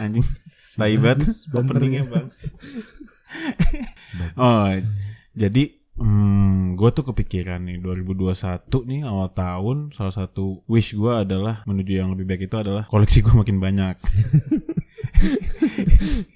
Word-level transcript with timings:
Anjing. 0.00 0.24
Tai 0.78 0.94
banget 1.02 1.26
openingnya 1.52 2.04
bang. 2.12 2.28
oh, 4.38 4.70
jadi 5.34 5.80
Hmm, 6.00 6.80
gue 6.80 6.88
tuh 6.96 7.04
kepikiran 7.12 7.60
nih 7.60 7.76
2021 7.84 8.32
nih 8.88 9.00
awal 9.04 9.28
tahun 9.36 9.92
salah 9.92 10.16
satu 10.16 10.64
wish 10.64 10.96
gue 10.96 11.12
adalah 11.12 11.60
menuju 11.68 11.92
yang 11.92 12.08
lebih 12.16 12.24
baik 12.24 12.48
itu 12.48 12.56
adalah 12.56 12.88
koleksi 12.88 13.20
gue 13.20 13.36
makin 13.36 13.60
banyak. 13.60 14.00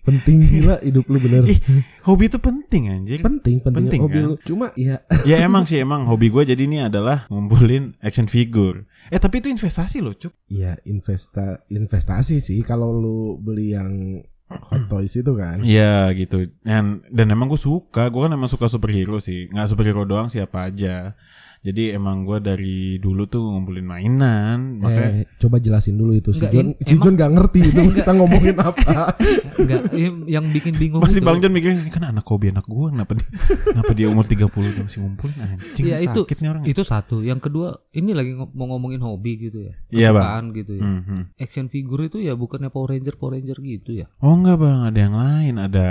penting 0.05 0.39
gila 0.47 0.77
hidup 0.81 1.05
lu 1.09 1.19
bener. 1.21 1.43
Ih, 1.49 1.59
hobi 2.05 2.29
itu 2.29 2.39
penting 2.39 2.93
anjir. 2.93 3.19
Penting, 3.21 3.61
penting, 3.65 3.89
Penting, 3.89 4.01
hobi 4.05 4.19
kan? 4.21 4.29
lu. 4.29 4.35
Cuma 4.45 4.67
ya 4.77 5.01
ya 5.31 5.41
emang 5.43 5.65
sih 5.65 5.81
emang 5.81 6.05
hobi 6.05 6.29
gue 6.29 6.43
jadi 6.45 6.63
ini 6.65 6.79
adalah 6.85 7.25
ngumpulin 7.33 7.97
action 8.01 8.29
figure. 8.29 8.85
Eh 9.09 9.21
tapi 9.21 9.41
itu 9.41 9.49
investasi 9.49 10.01
loh 10.01 10.15
cuk. 10.17 10.33
ya 10.49 10.77
investa 10.85 11.61
investasi 11.69 12.39
sih 12.41 12.61
kalau 12.63 12.93
lu 12.95 13.19
beli 13.41 13.75
yang 13.75 14.21
hot 14.49 14.87
toys 14.87 15.17
itu 15.17 15.33
kan. 15.35 15.65
Iya 15.65 16.13
gitu. 16.15 16.47
Dan 16.63 17.03
dan 17.11 17.27
emang 17.33 17.49
gue 17.49 17.59
suka, 17.59 18.07
gue 18.13 18.21
kan 18.23 18.33
emang 18.33 18.49
suka 18.49 18.69
superhero 18.69 19.19
sih. 19.19 19.49
Nggak 19.51 19.69
superhero 19.73 20.05
doang 20.05 20.29
siapa 20.29 20.69
aja. 20.69 21.17
Jadi 21.65 21.91
emang 21.91 22.23
gue 22.23 22.39
dari 22.39 22.77
dulu 22.97 23.25
tuh 23.25 23.41
ngumpulin 23.41 23.83
mainan. 23.83 24.77
Makanya 24.79 25.25
Eh, 25.25 25.33
coba 25.35 25.57
jelasin 25.57 25.97
dulu 25.97 26.13
itu. 26.13 26.29
Si 26.31 26.45
Enggak, 26.45 26.53
John, 26.53 26.67
in- 26.69 26.77
si 26.79 26.95
John 26.95 27.15
gak 27.15 27.33
ngerti 27.33 27.61
itu 27.65 27.81
kita 27.99 28.13
ngomongin 28.13 28.53
apa. 28.69 29.17
Enggak, 29.57 29.81
yang- 30.27 30.45
bikin 30.47 30.77
bingung 30.77 31.01
Pasti 31.01 31.19
itu. 31.19 31.25
Bang 31.25 31.41
John 31.41 31.51
mikirnya 31.51 31.81
"Ini 31.81 31.89
kan 31.89 32.05
anak 32.07 32.23
hobi 32.23 32.53
anak 32.53 32.63
gue 32.65 32.87
kenapa 32.91 33.17
dia, 33.17 33.29
kenapa 33.73 33.93
dia 33.93 34.07
umur 34.07 34.23
30 34.23 34.45
udah 34.45 34.83
masih 34.85 35.01
ngumpulin 35.01 35.37
anjing 35.41 35.85
Ya 35.85 35.97
itu 35.99 36.21
sakit 36.23 36.37
nih 36.37 36.49
orang. 36.53 36.63
itu 36.69 36.83
satu. 36.85 37.17
Yang 37.21 37.41
kedua, 37.43 37.69
ini 37.91 38.13
lagi 38.13 38.37
mau 38.37 38.69
ngomongin 38.69 39.01
hobi 39.01 39.33
gitu 39.41 39.65
ya. 39.65 39.73
Iya, 39.89 40.09
Bang. 40.13 40.53
Gitu 40.53 40.77
ya. 40.77 40.85
Hmm, 40.85 41.01
hmm. 41.03 41.23
Action 41.35 41.67
figure 41.67 42.05
itu 42.05 42.21
ya 42.21 42.37
bukannya 42.37 42.69
Power 42.69 42.93
Ranger 42.93 43.17
Power 43.17 43.35
Ranger 43.35 43.57
gitu 43.59 43.91
ya. 43.95 44.07
Oh 44.21 44.37
enggak 44.37 44.61
bang, 44.61 44.81
ada 44.85 44.99
yang 45.01 45.15
lain, 45.15 45.55
ada 45.57 45.89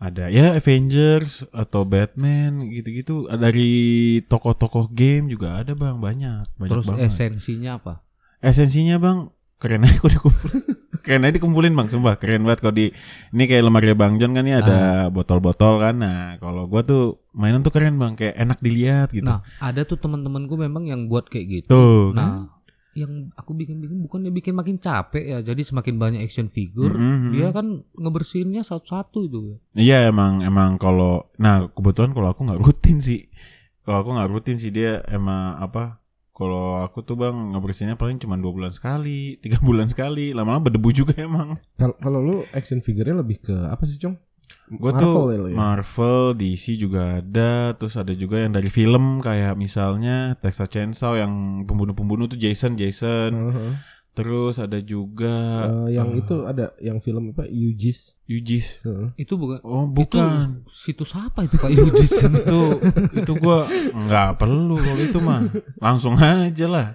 ada 0.00 0.32
ya 0.32 0.56
Avengers 0.56 1.44
atau 1.52 1.84
Batman 1.84 2.56
gitu-gitu. 2.72 3.28
Dari 3.28 3.70
tokoh-tokoh 4.24 4.88
game 4.96 5.28
juga 5.28 5.60
ada 5.60 5.76
bang, 5.76 6.00
banyak, 6.00 6.48
banyak 6.56 6.72
Terus 6.72 6.86
banget. 6.88 7.12
esensinya 7.12 7.76
apa? 7.76 8.00
Esensinya 8.40 8.96
bang, 8.96 9.28
keren 9.60 9.84
aja 9.84 10.00
udah 10.00 10.20
kumpul. 10.24 10.50
keren 11.04 11.28
aja 11.28 11.36
dikumpulin 11.36 11.76
bang, 11.76 11.88
sumpah 11.92 12.16
keren 12.16 12.48
banget 12.48 12.64
kalau 12.64 12.74
di 12.76 12.86
ini 13.36 13.44
kayak 13.44 13.60
lemari 13.68 13.92
Bang 13.92 14.16
John 14.16 14.32
kan 14.32 14.48
ini 14.48 14.56
ada 14.56 15.12
botol-botol 15.12 15.84
kan. 15.84 16.00
Nah 16.00 16.40
kalau 16.40 16.64
gua 16.64 16.80
tuh 16.80 17.20
mainan 17.36 17.60
tuh 17.60 17.72
keren 17.72 18.00
bang, 18.00 18.16
kayak 18.16 18.40
enak 18.40 18.58
dilihat 18.64 19.12
gitu. 19.12 19.28
Nah, 19.28 19.44
ada 19.60 19.84
tuh 19.84 20.00
teman-temanku 20.00 20.56
memang 20.56 20.88
yang 20.88 21.12
buat 21.12 21.28
kayak 21.28 21.46
gitu. 21.60 21.68
tuh. 21.68 22.16
kan? 22.16 22.48
Yang 22.92 23.12
aku 23.32 23.54
bikin 23.54 23.78
bingung 23.78 24.02
bukannya 24.02 24.30
bikin 24.30 24.52
makin 24.52 24.76
capek 24.76 25.22
ya. 25.24 25.38
Jadi 25.40 25.62
semakin 25.62 25.94
banyak 25.94 26.20
action 26.20 26.46
figure, 26.46 26.90
Mhm. 26.90 27.30
dia 27.30 27.48
kan 27.50 27.66
ngebersihinnya 27.94 28.60
satu-satu 28.60 29.18
itu. 29.22 29.40
ya. 29.40 29.56
Iya 29.76 29.98
emang 30.08 30.40
emang 30.40 30.74
kalau 30.74 31.30
nah 31.36 31.66
kebetulan 31.66 32.10
kalau 32.10 32.28
aku 32.28 32.42
nggak 32.44 32.60
rutin 32.60 32.98
sih 32.98 33.30
kalau 33.80 34.02
aku 34.02 34.10
nggak 34.12 34.30
rutin 34.30 34.56
sih 34.56 34.70
dia 34.70 35.00
emang 35.06 35.56
apa 35.56 35.98
kalau 36.30 36.80
aku 36.80 37.00
tuh 37.00 37.14
bang 37.14 37.36
ngebersihinnya 37.52 37.94
paling 37.94 38.16
cuma 38.16 38.34
dua 38.34 38.50
bulan 38.50 38.72
sekali 38.72 39.34
tiga 39.42 39.60
bulan 39.60 39.86
sekali 39.86 40.32
lama-lama 40.32 40.66
berdebu 40.66 40.90
juga 40.90 41.12
emang 41.16 41.58
Kalau 41.74 41.94
kalau 41.96 42.18
lu 42.18 42.36
action 42.50 42.78
figure-nya 42.78 43.18
lebih 43.18 43.40
ke 43.40 43.56
apa 43.64 43.82
sih, 43.82 43.98
Cong? 43.98 44.16
Gue 44.70 44.90
tuh 44.94 45.14
ya? 45.50 45.56
Marvel 45.56 46.38
DC 46.38 46.78
juga 46.78 47.18
ada 47.18 47.74
terus 47.74 47.98
ada 47.98 48.14
juga 48.14 48.38
yang 48.38 48.54
dari 48.54 48.70
film 48.70 49.18
kayak 49.18 49.58
misalnya 49.58 50.38
Texas 50.38 50.70
Chainsaw 50.70 51.18
yang 51.18 51.64
pembunuh-pembunuh 51.66 52.30
tuh 52.30 52.38
Jason 52.38 52.78
Jason 52.78 53.30
Heeh. 53.34 53.72
Terus 54.20 54.56
ada 54.56 54.76
juga 54.78 55.64
Eh, 55.88 55.96
yang 55.96 56.12
itu 56.12 56.44
ada 56.44 56.70
yang 56.78 57.00
film 57.00 57.32
apa? 57.32 57.48
Yujis. 57.48 58.20
Yujis 58.28 58.84
Heeh. 58.84 59.16
Itu 59.16 59.34
bukan 59.34 59.58
oh 59.64 59.88
itu 59.88 59.96
bukan 59.96 60.62
situs 60.68 61.16
apa 61.16 61.42
itu 61.42 61.56
Pak 61.56 61.72
Yujis? 61.72 62.12
itu 62.44 62.60
itu 63.16 63.32
gua 63.40 63.64
nggak 63.96 64.36
perlu 64.36 64.76
kalau 64.76 65.00
itu 65.00 65.18
mah 65.18 65.40
langsung 65.80 66.14
aja 66.14 66.66
lah 66.68 66.88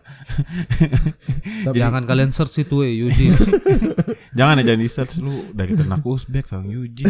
Tapi 1.66 1.76
Jangan 1.76 2.06
kalian 2.06 2.32
search 2.32 2.64
itu 2.64 2.82
ya 2.86 2.92
Yujis. 2.94 3.36
jangan 4.32 4.62
aja 4.62 4.74
di 4.76 4.88
search 4.88 5.20
lu 5.20 5.34
dari 5.52 5.74
ternak 5.74 6.04
Uzbek 6.04 6.46
sang 6.46 6.68
Yuji 6.68 7.08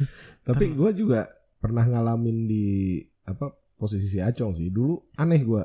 tapi 0.48 0.72
gua 0.72 0.90
juga 0.90 1.28
pernah 1.58 1.84
ngalamin 1.84 2.46
di 2.46 2.98
apa 3.26 3.50
posisi 3.74 4.08
si 4.08 4.18
Acong 4.18 4.54
sih. 4.54 4.70
Dulu 4.70 5.14
aneh 5.14 5.42
gua. 5.44 5.62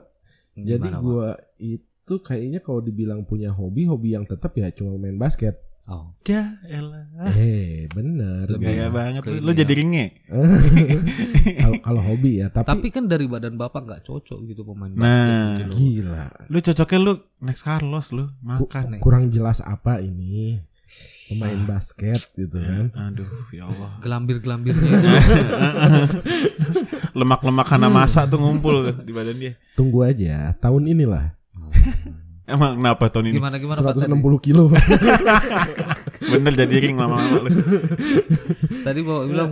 Jadi 0.54 0.86
Gimana, 0.86 1.02
gua 1.02 1.30
itu 1.58 1.82
kayaknya 2.06 2.60
kalau 2.60 2.80
dibilang 2.80 3.24
punya 3.24 3.50
hobi, 3.50 3.84
hobi 3.84 4.12
yang 4.12 4.24
tetap 4.24 4.52
ya 4.54 4.68
cuma 4.70 4.96
main 4.96 5.16
basket. 5.16 5.56
Oh. 5.84 6.16
ya 6.24 6.48
elah 6.66 7.12
Eh, 7.30 7.92
bener. 7.92 8.48
Lebih 8.48 8.72
gaya 8.72 8.88
ya, 8.88 8.88
banget 8.88 9.20
lu, 9.36 9.52
jadi 9.52 9.74
ringe 9.74 10.16
Kalau 11.84 12.00
hobi 12.00 12.40
ya, 12.40 12.48
tapi, 12.48 12.64
Tapi 12.66 12.88
kan 12.88 13.04
dari 13.04 13.28
badan 13.28 13.60
Bapak 13.60 13.84
nggak 13.84 14.02
cocok 14.02 14.48
gitu 14.48 14.64
pemain 14.64 14.88
Nah. 14.90 15.52
basket 15.52 15.68
loh. 15.68 15.76
gila. 15.76 16.26
lu 16.48 16.58
cocoknya 16.62 17.00
lu 17.02 17.14
next 17.42 17.64
Carlos 17.64 18.08
lu 18.12 18.32
Ku- 18.32 18.40
makan 18.64 18.96
kurang 19.00 19.28
jelas 19.28 19.60
apa 19.60 20.00
ini 20.00 20.64
pemain 21.28 21.60
basket 21.68 22.32
gitu 22.32 22.64
kan. 22.64 22.88
aduh 22.94 23.28
ya 23.52 23.68
Allah 23.68 23.92
Gelambir-gelambirnya 24.00 24.88
itu 24.88 25.08
lemak-lemak 27.14 27.68
karena 27.68 27.88
masa 27.90 28.24
tuh 28.24 28.40
ngumpul 28.40 28.88
di 28.98 29.12
badan 29.12 29.36
dia 29.36 29.54
Tunggu 29.74 30.00
aja, 30.00 30.56
tahun 30.56 30.88
inilah 30.88 31.34
emang 32.54 32.76
kenapa 32.80 33.04
tahun 33.08 33.32
ini 33.32 33.38
gimana 33.40 33.58
gimana 33.58 33.80
Pak 33.80 33.94
tadi? 34.04 34.12
160 34.12 34.46
kilo. 34.46 34.64
bener 36.34 36.54
jadi 36.56 36.76
ring 36.80 36.96
lama-lama 36.98 37.46
lu 37.46 37.50
Tadi 38.88 39.00
Bapak 39.04 39.26
bilang 39.30 39.52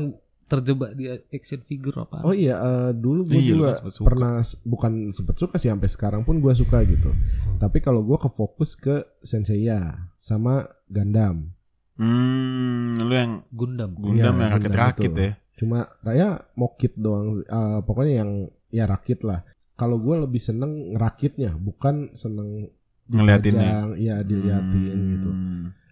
terjebak 0.52 0.92
di 1.00 1.08
action 1.32 1.64
figure 1.64 2.04
apa? 2.04 2.28
Oh 2.28 2.36
iya, 2.36 2.60
eh, 2.60 2.92
dulu 2.92 3.24
gue 3.24 3.40
Iya, 3.40 3.56
lu 3.56 3.64
juga 3.64 3.80
kan 3.80 4.04
pernah 4.04 4.34
bukan 4.68 4.92
sempet 5.16 5.40
suka 5.40 5.56
sih 5.56 5.72
sampai 5.72 5.88
sekarang 5.88 6.22
pun 6.28 6.44
gue 6.44 6.52
suka 6.52 6.84
gitu. 6.84 7.08
Tapi 7.56 7.80
kalau 7.80 8.04
gue 8.04 8.20
ke 8.20 8.28
fokus 8.28 8.76
ke 8.76 9.00
Senseiya 9.24 10.12
sama 10.20 10.68
Gundam. 10.92 11.56
hmm 11.96 13.00
lu 13.00 13.14
yang 13.16 13.34
Gundam. 13.56 13.96
Gundam 13.96 14.36
Iya, 14.36 14.44
yang 14.44 14.52
rakit-rakit 14.60 15.12
ya 15.16 15.32
Cuma 15.56 15.88
raya 16.04 16.42
mokit 16.60 17.00
doang. 17.00 17.38
Eh, 17.38 17.80
pokoknya 17.88 18.14
yang 18.26 18.32
ya 18.74 18.90
rakit 18.92 19.24
lah. 19.24 19.48
Kalau 19.82 19.98
gue 19.98 20.14
lebih 20.16 20.38
seneng 20.38 20.94
ngerakitnya, 20.94 21.58
bukan 21.58 22.14
seneng 22.14 22.70
Ngeliatinnya. 23.10 23.66
dipajang, 23.66 23.90
Iya 23.98 24.16
diliatin 24.22 24.94
Hmm. 24.94 25.10
gitu. 25.12 25.30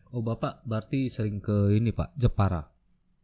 Oh 0.09 0.21
Bapak 0.21 0.61
berarti 0.61 1.09
sering 1.09 1.41
ke 1.41 1.73
ini 1.73 1.89
Pak 1.89 2.13
Jepara. 2.13 2.61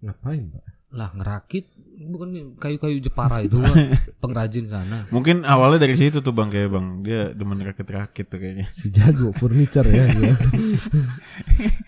Ngapain 0.01 0.49
pak? 0.49 0.65
Lah 0.89 1.11
ngerakit 1.11 1.69
bukan 2.07 2.55
kayu-kayu 2.55 2.97
Jepara 2.97 3.41
itu 3.41 3.57
Pak. 3.57 3.75
pengrajin 4.21 4.65
sana. 4.65 5.05
Mungkin 5.09 5.43
awalnya 5.43 5.83
dari 5.83 5.95
situ 5.95 6.19
tuh 6.19 6.31
bang 6.31 6.47
kayak 6.47 6.69
bang 6.71 6.87
dia 7.01 7.21
demen 7.29 7.59
rakit-rakit 7.59 8.25
tuh 8.25 8.37
kayaknya. 8.37 8.65
Si 8.69 8.89
jago 8.89 9.29
furniture 9.31 9.85
ya. 9.85 10.05
dia. 10.07 10.33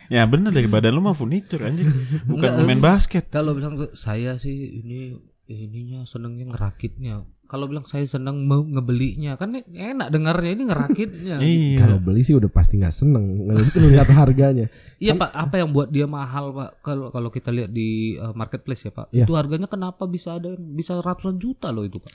Ya 0.07 0.23
bener 0.23 0.55
dari 0.55 0.65
badan 0.65 0.95
lu 0.95 1.03
mah 1.03 1.11
furniture 1.11 1.59
anjing, 1.61 1.87
bukan 2.23 2.47
Enggak, 2.55 2.63
main 2.63 2.79
basket. 2.79 3.27
Kalau 3.27 3.51
bilang 3.51 3.75
saya 3.91 4.39
sih 4.39 4.79
ini 4.79 5.19
ininya 5.45 6.03
senengnya 6.03 6.47
ngerakitnya. 6.47 7.27
Kalau 7.47 7.65
bilang 7.65 7.83
saya 7.83 8.03
seneng 8.03 8.43
mau 8.43 8.59
ngebelinya 8.59 9.33
kan 9.33 9.55
enak 9.57 10.07
dengarnya 10.07 10.51
ini 10.51 10.63
ngerakitnya. 10.65 11.35
Iya. 11.47 11.77
Kalau 11.79 11.97
beli 11.97 12.21
sih 12.21 12.35
udah 12.35 12.47
pasti 12.47 12.75
nggak 12.75 12.91
seneng 12.91 13.47
ngeliat 13.73 14.09
harganya. 14.11 14.67
Iya 14.99 15.15
Pak, 15.15 15.31
apa 15.31 15.55
yang 15.57 15.71
buat 15.71 15.87
dia 15.87 16.03
mahal 16.05 16.51
Pak? 16.51 16.83
Kalau 16.83 17.07
kalau 17.07 17.29
kita 17.29 17.49
lihat 17.49 17.71
di 17.71 17.87
uh, 18.15 18.31
marketplace 18.31 18.83
ya 18.83 18.91
Pak, 18.91 19.07
Iya. 19.09 19.23
itu 19.23 19.33
harganya 19.33 19.65
kenapa 19.65 20.03
bisa 20.05 20.35
ada 20.35 20.51
bisa 20.53 20.99
ratusan 20.99 21.35
juta 21.37 21.71
loh 21.71 21.81
itu 21.81 21.97
Pak? 21.97 22.11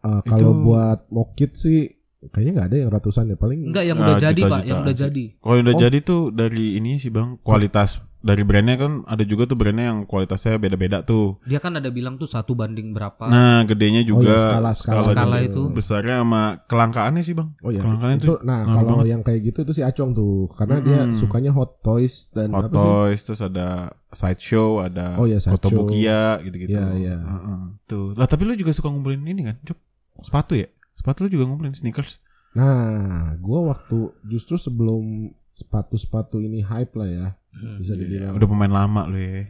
Eh, 0.00 0.20
kalau 0.24 0.62
buat 0.62 1.10
mokit 1.10 1.52
sih 1.52 1.90
kayaknya 2.26 2.52
nggak 2.54 2.68
ada 2.70 2.76
yang 2.78 2.90
ratusan 2.90 3.24
ya 3.28 3.36
paling 3.36 3.66
Enggak 3.66 3.84
yang 3.84 3.98
Ah, 3.98 4.02
udah 4.02 4.16
jadi 4.16 4.30
Pak, 4.32 4.46
juta-jutaan 4.46 4.66
yang 4.66 4.78
udah 4.80 4.96
jadi. 4.96 5.24
Kalau 5.36 5.54
yang 5.54 5.62
Oh. 5.62 5.68
udah 5.68 5.82
jadi 5.82 5.98
tuh 6.00 6.22
dari 6.30 6.66
ini 6.74 6.90
sih 6.96 7.10
bang 7.10 7.28
kualitas 7.40 8.05
dari 8.26 8.42
brandnya 8.42 8.74
kan 8.74 9.06
ada 9.06 9.22
juga 9.22 9.46
tuh 9.46 9.54
brandnya 9.54 9.94
yang 9.94 10.02
kualitasnya 10.02 10.58
beda-beda 10.58 11.00
tuh. 11.00 11.38
Dia 11.46 11.62
kan 11.62 11.72
ada 11.72 11.86
bilang 11.88 12.18
tuh 12.18 12.26
satu 12.26 12.52
banding 12.52 12.90
berapa. 12.90 13.30
Nah 13.30 13.62
gedenya 13.62 14.02
juga 14.02 14.34
iya, 14.34 14.42
skala- 14.42 14.74
skala 14.74 15.02
skala 15.06 15.36
itu. 15.40 15.70
besarnya 15.70 16.26
sama 16.26 16.42
kelangkaannya 16.66 17.22
sih 17.22 17.32
bang. 17.32 17.54
Oh 17.62 17.70
iya, 17.70 17.78
Kelangkaannya 17.78 18.16
itu 18.18 18.26
tuh 18.26 18.38
nah 18.42 18.66
kalau 18.66 18.98
banget. 18.98 19.14
yang 19.14 19.22
kayak 19.22 19.40
gitu 19.46 19.58
itu 19.62 19.72
si 19.72 19.82
Acong 19.86 20.10
tuh 20.10 20.50
karena 20.52 20.82
dia 20.82 21.00
Mm-mm. 21.06 21.14
sukanya 21.14 21.54
hot 21.54 21.78
toys 21.80 22.34
dan 22.34 22.50
Hot 22.50 22.66
apa 22.66 22.74
sih? 22.74 22.82
Toys 22.82 23.20
terus 23.22 23.40
ada 23.40 23.68
sideshow 24.10 24.82
ada 24.82 25.14
Oh 25.14 25.24
iya, 25.24 25.38
sideshow. 25.38 25.62
Kotobukiya 25.62 26.42
gitu-gitu. 26.42 26.74
Iya, 26.74 26.86
iya. 26.98 27.16
Heeh. 27.22 27.60
Tuh. 27.86 28.12
Lah 28.12 28.26
tapi 28.26 28.42
lu 28.42 28.52
juga 28.52 28.74
suka 28.74 28.90
ngumpulin 28.90 29.22
ini 29.22 29.46
kan? 29.46 29.56
Cuk. 29.62 29.78
Sepatu 30.18 30.58
ya? 30.58 30.66
Sepatu 30.98 31.22
lu 31.22 31.30
juga 31.30 31.46
ngumpulin 31.46 31.70
sneakers. 31.70 32.18
Nah, 32.52 33.36
gua 33.36 33.68
waktu 33.68 34.16
justru 34.24 34.56
sebelum 34.56 35.28
sepatu-sepatu 35.52 36.36
ini 36.38 36.60
hype 36.60 36.92
lah 36.94 37.08
ya, 37.08 37.26
Hmm. 37.56 37.80
bisa 37.80 37.92
dibilang. 37.94 38.32
Udah 38.32 38.48
pemain 38.48 38.72
lama 38.74 39.08
lu 39.08 39.16
ya. 39.16 39.48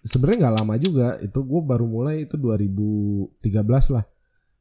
Sebenarnya 0.00 0.46
nggak 0.46 0.56
lama 0.62 0.74
juga, 0.78 1.08
itu 1.18 1.38
gua 1.42 1.60
baru 1.66 1.84
mulai 1.84 2.24
itu 2.24 2.38
2013 2.38 3.34
lah. 3.90 4.06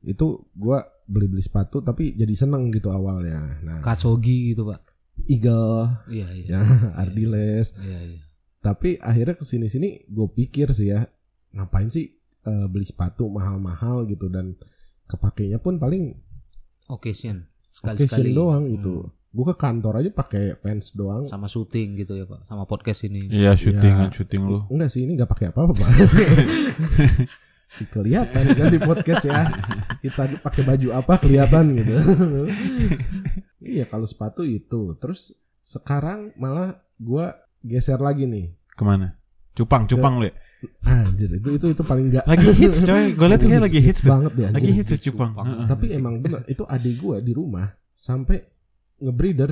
Itu 0.02 0.50
gua 0.52 0.82
beli-beli 1.06 1.40
sepatu 1.40 1.80
tapi 1.80 2.12
jadi 2.14 2.34
seneng 2.34 2.68
gitu 2.70 2.90
awalnya. 2.90 3.62
Nah, 3.62 3.80
Kasogi 3.80 4.52
gitu 4.52 4.66
Pak. 4.66 4.82
Eagle, 5.26 6.06
Iya 6.10 6.28
iya. 6.32 6.46
ya 6.58 6.62
Ardiles. 7.02 7.78
Iya 7.80 8.00
iya. 8.06 8.22
Tapi 8.60 8.98
akhirnya 8.98 9.34
ke 9.34 9.42
sini 9.42 9.66
sini 9.66 10.04
gue 10.06 10.28
pikir 10.28 10.70
sih 10.74 10.92
ya 10.92 11.06
ngapain 11.54 11.88
sih 11.88 12.12
eh, 12.44 12.68
beli 12.68 12.84
sepatu 12.84 13.26
mahal-mahal 13.26 14.06
gitu 14.06 14.28
dan 14.28 14.54
kepakainya 15.06 15.58
pun 15.58 15.78
paling 15.78 16.14
Occasion. 16.88 17.48
occasion 17.48 17.48
Sekali-sekali. 17.70 18.32
doang 18.32 18.66
Hmm. 18.68 18.74
Gue 19.38 19.46
ke 19.46 19.56
kantor 19.56 20.02
aja 20.02 20.10
pakai 20.10 20.58
fans 20.58 20.98
doang. 20.98 21.30
Sama 21.30 21.46
syuting 21.46 21.94
gitu 21.96 22.18
ya 22.18 22.26
Pak. 22.26 22.50
Sama 22.50 22.66
podcast 22.66 23.06
ini. 23.06 23.30
Iya 23.30 23.54
syutingan 23.54 24.10
Ya. 24.10 24.14
syuting 24.18 24.42
lu. 24.42 24.66
Enggak 24.74 24.90
sih 24.90 25.06
ini 25.06 25.14
nggak 25.14 25.30
pakai 25.30 25.54
apa-apa 25.54 25.78
pak. 25.78 25.90
si 27.68 27.84
kelihatan 27.86 28.44
kan 28.48 28.68
di 28.72 28.80
podcast 28.80 29.28
ya 29.28 29.44
kita 30.00 30.42
pakai 30.42 30.64
baju 30.64 30.88
apa 30.96 31.14
kelihatan 31.22 31.78
gitu. 31.78 31.94
iya 33.78 33.86
kalau 33.86 34.08
sepatu 34.08 34.42
itu 34.42 34.96
terus 34.98 35.38
sekarang 35.62 36.32
malah 36.34 36.82
gua 36.98 37.38
geser 37.62 38.02
lagi 38.02 38.26
nih. 38.26 38.58
Ke 38.74 38.82
mana? 38.82 39.14
Cupang, 39.54 39.86
cupang 39.86 40.18
lu 40.18 40.30
ya? 40.30 40.34
Anjir 40.82 41.30
itu 41.38 41.50
itu 41.54 41.66
itu 41.70 41.84
paling 41.86 42.10
enggak 42.10 42.26
Lagi 42.26 42.50
hits 42.50 42.82
coy, 42.82 43.14
gue 43.14 43.28
liat 43.30 43.42
kayak 43.46 43.62
lagi 43.62 43.78
hits 43.78 44.02
tuh. 44.02 44.10
banget 44.10 44.34
ya. 44.34 44.50
Lagi 44.50 44.72
hits 44.74 44.90
cupang. 44.98 45.32
Cupang. 45.38 45.46
Tapi 45.70 45.86
emang 45.94 46.18
bener 46.18 46.42
itu 46.50 46.66
adik 46.66 46.98
gua 46.98 47.22
di 47.22 47.30
rumah 47.30 47.68
sampai 47.94 48.42
ngebreeder. 49.00 49.52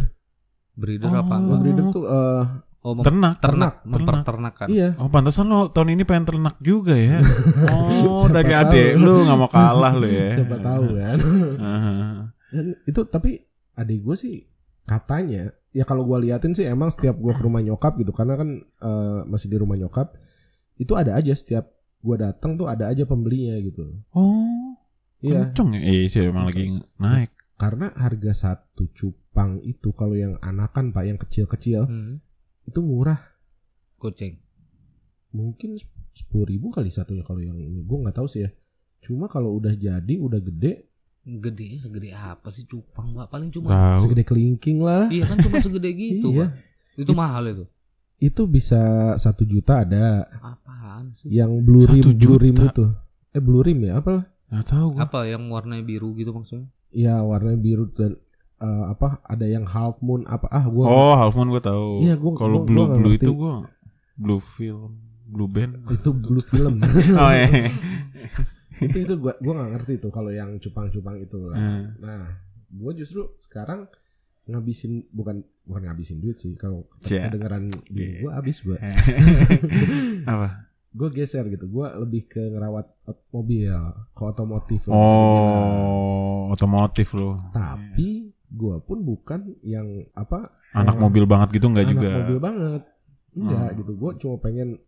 Breeder 0.74 1.07
Oh. 1.07 1.21
apa? 1.21 1.36
Ngebreeder 1.38 1.86
tuh 1.89 2.06
eh 2.06 2.45
Oh, 2.86 2.94
Ternak, 2.94 3.42
ternak, 3.42 3.81
ternak. 3.81 3.97
memperternakan. 4.21 4.68
iya. 4.69 4.94
Oh 5.01 5.09
pantesan 5.09 5.50
lo 5.50 5.74
tahun 5.74 5.97
ini 5.97 6.06
pengen 6.06 6.30
ternak 6.30 6.53
juga 6.59 6.94
ya. 6.94 7.18
Oh 7.74 8.30
dari 8.30 8.53
adek 8.53 8.94
lu 8.95 9.25
gak 9.25 9.33
mau 9.36 9.50
kalah 9.50 9.89
lu 9.92 10.06
ya. 10.06 10.30
Siapa 10.31 10.57
tahu 10.59 10.94
kan. 10.94 11.18
Heeh. 11.18 12.13
Dan 12.53 12.65
itu 12.86 13.01
tapi 13.06 13.42
adik 13.74 14.00
gue 14.00 14.13
sih 14.15 14.36
katanya 14.86 15.50
ya 15.71 15.81
kalau 15.81 16.06
gue 16.06 16.24
liatin 16.24 16.53
sih 16.53 16.62
emang 16.63 16.88
setiap 16.88 17.18
gue 17.18 17.33
ke 17.33 17.42
rumah 17.42 17.59
nyokap 17.59 17.97
gitu 17.97 18.13
karena 18.13 18.38
kan 18.38 18.53
eh, 18.62 19.19
masih 19.25 19.50
di 19.50 19.57
rumah 19.57 19.75
nyokap 19.75 20.13
itu 20.77 20.94
ada 20.94 21.18
aja 21.18 21.33
setiap 21.33 21.65
gue 22.00 22.15
datang 22.15 22.53
tuh 22.53 22.69
ada 22.69 22.86
aja 22.86 23.01
pembelinya 23.03 23.57
gitu. 23.59 23.97
Oh 24.13 24.77
Iya 25.19 25.50
kenceng 25.50 25.74
ya. 25.74 25.81
Iya 25.81 26.01
sih 26.06 26.21
emang 26.24 26.45
lagi 26.45 26.69
naik. 26.95 27.33
Karena 27.56 27.92
harga 27.92 28.31
satu 28.31 28.88
cupang 28.90 29.60
itu 29.62 29.92
kalau 29.92 30.13
yang 30.13 30.36
anakan 30.40 30.92
pak 30.92 31.04
yang 31.04 31.16
kecil-kecil 31.16 31.86
Hmm. 31.86 32.19
itu 32.63 32.80
murah 32.80 33.19
Goceng. 33.96 34.38
mungkin 35.31 35.75
sepuluh 36.12 36.46
ribu 36.46 36.69
kali 36.69 36.88
satunya 36.88 37.22
kalau 37.22 37.40
yang 37.40 37.56
ini 37.56 37.81
gue 37.81 37.98
nggak 37.98 38.16
tahu 38.16 38.25
sih 38.25 38.44
ya. 38.44 38.52
Cuma 39.00 39.28
kalau 39.28 39.54
udah 39.54 39.72
jadi 39.72 40.16
udah 40.16 40.40
gede 40.42 40.88
Gedenya 41.22 41.81
segede 41.81 42.13
apa 42.13 42.48
sih 42.48 42.63
cupang 42.63 43.10
Pak? 43.12 43.28
Paling 43.28 43.50
cuma 43.50 43.68
Tahu. 43.68 43.98
segede 44.00 44.22
kelingking 44.22 44.78
lah. 44.80 45.10
Iya 45.10 45.25
kan 45.25 45.42
cuma 45.42 45.57
segede 45.57 45.90
gitu 45.98 46.30
Iya. 46.31 46.54
Pak. 46.94 47.02
Itu 47.02 47.12
mahal 47.12 47.44
itu. 47.50 47.66
Itu 48.18 48.46
bisa 48.46 48.78
satu 49.16 49.42
juta 49.42 49.81
ada 49.81 50.22
Apaan 50.38 51.18
sih? 51.18 51.34
yang 51.34 51.50
blue 51.60 51.84
rim 51.84 52.06
blue 52.13 52.38
rim 52.38 52.54
itu. 52.56 52.86
Eh 53.34 53.42
blue 53.42 53.60
rim 53.60 53.81
ya 53.81 54.00
apa? 54.00 54.30
Gak 54.48 54.69
tahu 54.69 54.86
gua. 54.94 55.02
Apa 55.04 55.25
yang 55.25 55.50
warnanya 55.50 55.81
biru 55.81 56.13
gitu 56.13 56.30
maksudnya? 56.30 56.69
Ya 56.95 57.19
warnanya 57.19 57.59
biru 57.59 57.92
dan 57.92 58.15
eh, 58.57 58.83
apa 58.88 59.19
ada 59.21 59.44
yang 59.44 59.63
half 59.63 60.00
moon 60.00 60.24
apa 60.25 60.47
ah 60.47 60.63
gua 60.65 60.86
Oh 60.86 61.13
Half 61.13 61.36
Moon 61.36 61.51
gue 61.51 61.59
tahu. 61.59 62.01
Iya, 62.01 62.15
gua- 62.15 62.33
Kalau 62.33 62.57
gua- 62.57 62.65
blue 62.65 62.80
gua 62.81 62.95
blue 62.95 63.12
ngerti. 63.12 63.19
itu 63.21 63.31
gue 63.33 63.56
blue 64.15 64.39
film, 64.39 64.92
blue 65.25 65.45
band. 65.45 65.83
itu 65.86 66.09
blue 66.15 66.39
film 66.42 66.80
oh 67.19 67.31
iya. 67.31 67.68
itu 68.77 68.97
itu 68.97 69.13
gua 69.15 69.36
gua 69.38 69.53
nggak 69.57 69.71
ngerti 69.74 69.94
tuh 69.97 70.07
kalau 70.09 70.31
yang 70.31 70.56
cupang-cupang 70.56 71.19
itu 71.19 71.36
lah. 71.45 71.56
Hmm. 71.56 72.00
Nah, 72.00 72.31
gua 72.69 72.92
justru 72.92 73.27
sekarang 73.36 73.92
ngabisin 74.45 75.03
bukan 75.09 75.42
bukan 75.63 75.81
ngabisin 75.83 76.19
duit 76.19 76.38
sih 76.38 76.53
kalau 76.53 76.88
Cia. 77.01 77.27
kedengeran 77.27 77.68
bini 77.88 78.21
gua 78.21 78.39
habis 78.39 78.62
gua. 78.62 78.80
Apa? 80.31 80.47
Gua 80.95 81.12
geser 81.12 81.44
gitu. 81.47 81.68
Gua 81.68 81.92
lebih 81.94 82.24
ke 82.25 82.39
ngerawat 82.39 82.88
mobil, 83.30 83.75
ke 84.09 84.21
otomotif 84.24 84.88
dibilang. 84.88 85.75
Oh 85.75 86.42
otomotif 86.50 87.12
lo. 87.12 87.36
Tapi 87.51 88.31
gua 88.47 88.80
pun 88.80 89.03
bukan 89.03 89.59
yang 89.62 89.86
apa 90.15 90.56
Anak 90.71 90.95
yang 90.95 91.03
mobil 91.03 91.24
banget 91.24 91.51
gitu 91.51 91.68
nggak 91.68 91.83
anak 91.83 91.94
juga. 91.94 92.09
mobil 92.18 92.39
banget. 92.39 92.81
Enggak 93.31 93.68
Hmm. 93.68 93.77
gitu. 93.77 93.92
Gua 93.94 94.12
cuma 94.15 94.36
pengen 94.39 94.80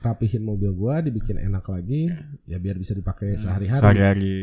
rapihin 0.00 0.42
mobil 0.42 0.70
gua 0.72 0.98
dibikin 0.98 1.38
enak 1.38 1.62
lagi 1.64 2.10
ya 2.42 2.58
biar 2.58 2.74
bisa 2.74 2.90
dipakai 2.92 3.38
sehari-hari. 3.38 3.78
Sehari-hari. 3.78 4.38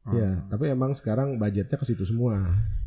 Oh. 0.00 0.16
Ya, 0.16 0.48
tapi 0.48 0.64
emang 0.66 0.96
sekarang 0.96 1.36
budgetnya 1.36 1.76
ke 1.76 1.84
situ 1.84 2.02
semua. 2.02 2.40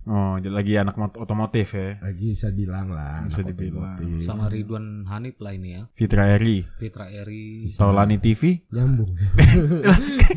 Oh, 0.04 0.36
jadi 0.36 0.52
lagi 0.52 0.74
anak 0.76 0.98
mot- 0.98 1.16
otomotif 1.16 1.72
ya. 1.72 1.96
Lagi 2.02 2.34
bisa 2.34 2.50
bilang 2.50 2.90
lah. 2.90 3.24
Bisa 3.24 3.40
anak 3.40 3.54
dibilang. 3.54 3.96
otomotif. 3.96 4.26
Sama 4.26 4.50
Ridwan 4.50 4.86
Hanif 5.06 5.38
lah 5.38 5.54
ini 5.54 5.70
ya. 5.74 5.82
Fitra 5.94 6.28
Eri, 6.28 6.66
Fitra 6.76 7.08
Eri. 7.08 7.70
Taulani 7.70 8.18
TV. 8.18 8.66
Nyambung. 8.68 9.14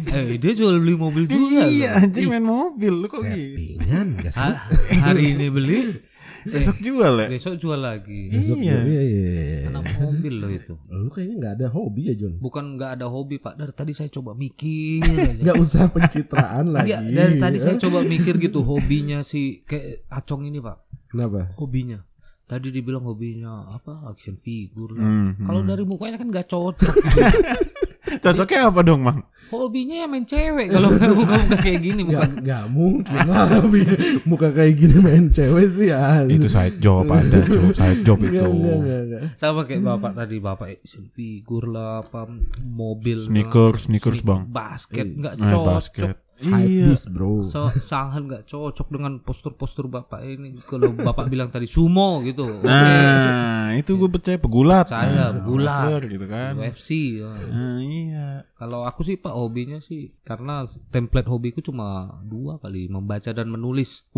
Eh 0.07 0.37
dia 0.37 0.53
jual 0.53 0.79
beli 0.79 0.95
mobil 0.95 1.25
juga. 1.27 1.65
Iya, 1.65 1.99
anjing 1.99 2.29
main 2.29 2.45
mobil 2.45 2.93
lu 2.95 3.07
kok 3.07 3.21
gitu. 3.21 3.33
Settingan 3.77 4.07
gak 4.17 4.33
sih? 4.33 4.41
Ha- 4.41 4.61
hari 5.03 5.35
ini 5.35 5.47
beli, 5.49 5.93
Besok 6.55 6.79
jual 6.79 7.15
ya? 7.23 7.27
besok 7.27 7.55
jual 7.59 7.81
lagi. 7.81 8.31
Besok 8.31 8.59
Iya. 8.63 8.79
iya. 8.83 9.03
iya, 9.03 9.03
iya. 9.03 9.61
Anak 9.71 9.85
mobil 9.99 10.35
loh 10.39 10.51
itu. 10.51 10.75
Lu 10.95 11.11
kayaknya 11.11 11.35
nggak 11.43 11.53
ada 11.59 11.67
hobi 11.75 12.01
ya 12.11 12.15
John. 12.15 12.39
Bukan 12.39 12.65
nggak 12.79 12.91
ada 13.01 13.07
hobi 13.11 13.37
pak. 13.43 13.59
Dari 13.59 13.73
tadi 13.75 13.93
saya 13.95 14.09
coba 14.11 14.33
mikir. 14.39 15.03
Nggak 15.43 15.57
usah 15.59 15.91
pencitraan 15.91 16.71
lagi. 16.71 16.95
Iya, 16.95 16.99
dari 17.03 17.35
tadi 17.39 17.59
saya 17.59 17.77
coba 17.79 18.07
mikir 18.07 18.39
gitu 18.39 18.63
hobinya 18.63 19.27
si 19.27 19.63
kayak 19.67 20.07
Acong 20.11 20.47
ini 20.47 20.63
pak. 20.63 20.87
Kenapa? 21.11 21.51
Hobinya. 21.59 21.99
Tadi 22.47 22.71
dibilang 22.71 23.03
hobinya 23.03 23.75
apa 23.75 24.07
action 24.07 24.39
figure. 24.39 24.95
Hmm, 24.95 25.43
Kalau 25.43 25.67
hmm. 25.67 25.71
dari 25.71 25.83
mukanya 25.83 26.17
kan 26.23 26.31
nggak 26.31 26.47
cocok. 26.47 26.95
gitu. 26.95 27.86
Cocoknya 28.17 28.61
apa 28.65 28.81
dong, 28.81 29.03
Bang? 29.03 29.19
Hobinya 29.47 29.97
ya 29.97 30.07
main 30.07 30.23
cewek. 30.23 30.69
Kalau 30.69 30.91
nggak 30.91 31.13
muka-muka 31.19 31.57
kayak 31.57 31.81
gini 31.81 32.01
Nggak, 32.03 32.19
bukan. 32.21 32.31
nggak 32.41 32.65
mungkin 32.69 33.19
lah 33.25 33.47
Bi- 33.65 33.99
muka 34.23 34.49
kayak 34.51 34.75
gini 34.75 34.97
main 34.99 35.25
cewek 35.29 35.67
sih 35.69 35.87
ya. 35.89 36.23
Itu 36.23 36.47
side 36.47 36.79
job 36.79 37.07
ada 37.07 37.39
side 37.73 38.03
job 38.03 38.19
itu. 38.21 38.35
Nggak, 38.37 38.77
nggak, 38.77 39.01
nggak. 39.07 39.23
Sama 39.35 39.63
kayak 39.63 39.83
bapak 39.83 40.13
tadi 40.15 40.37
bapak 40.39 40.69
action 40.77 41.07
figure 41.07 41.67
lah 41.67 42.01
apa 42.01 42.27
mobil 42.65 43.17
lah, 43.17 43.27
Sneakers, 43.29 43.87
sneakers, 43.87 44.21
Bang. 44.21 44.47
basket 44.49 45.07
nggak 45.09 45.33
Eh, 45.33 45.43
cocok. 45.45 45.67
basket. 45.69 46.17
Hype 46.37 46.93
Iya. 46.93 46.93
bro. 47.09 47.41
So, 47.41 47.73
sangat 47.73 48.21
nggak 48.23 48.43
cocok 48.45 48.89
dengan 48.91 49.17
postur-postur 49.19 49.89
bapak 49.89 50.21
ini. 50.23 50.53
Kalau 50.61 50.93
bapak 50.93 51.27
bilang 51.27 51.49
tadi 51.49 51.65
sumo 51.65 52.21
gitu, 52.21 52.45
oke. 52.45 52.69
Nah, 52.69 53.73
itu 53.73 53.97
gue 53.97 54.11
percaya 54.11 54.37
pegulat. 54.37 54.85
Saya 54.87 55.33
Nah, 55.33 55.41
pegulat. 55.41 55.73
wrestler 55.89 56.03
gitu 56.07 56.27
kan. 56.27 56.53
UFC. 56.55 56.89
ya. 57.19 57.33
Nah, 57.33 57.79
iya. 57.79 58.29
Kalau 58.57 58.89
aku 58.89 59.05
sih 59.05 59.21
pak 59.21 59.37
hobinya 59.37 59.85
sih 59.85 60.17
karena 60.25 60.65
template 60.89 61.29
hobiku 61.29 61.61
cuma 61.61 62.17
dua 62.25 62.57
kali 62.57 62.89
membaca 62.89 63.29
dan 63.29 63.53
menulis. 63.53 64.09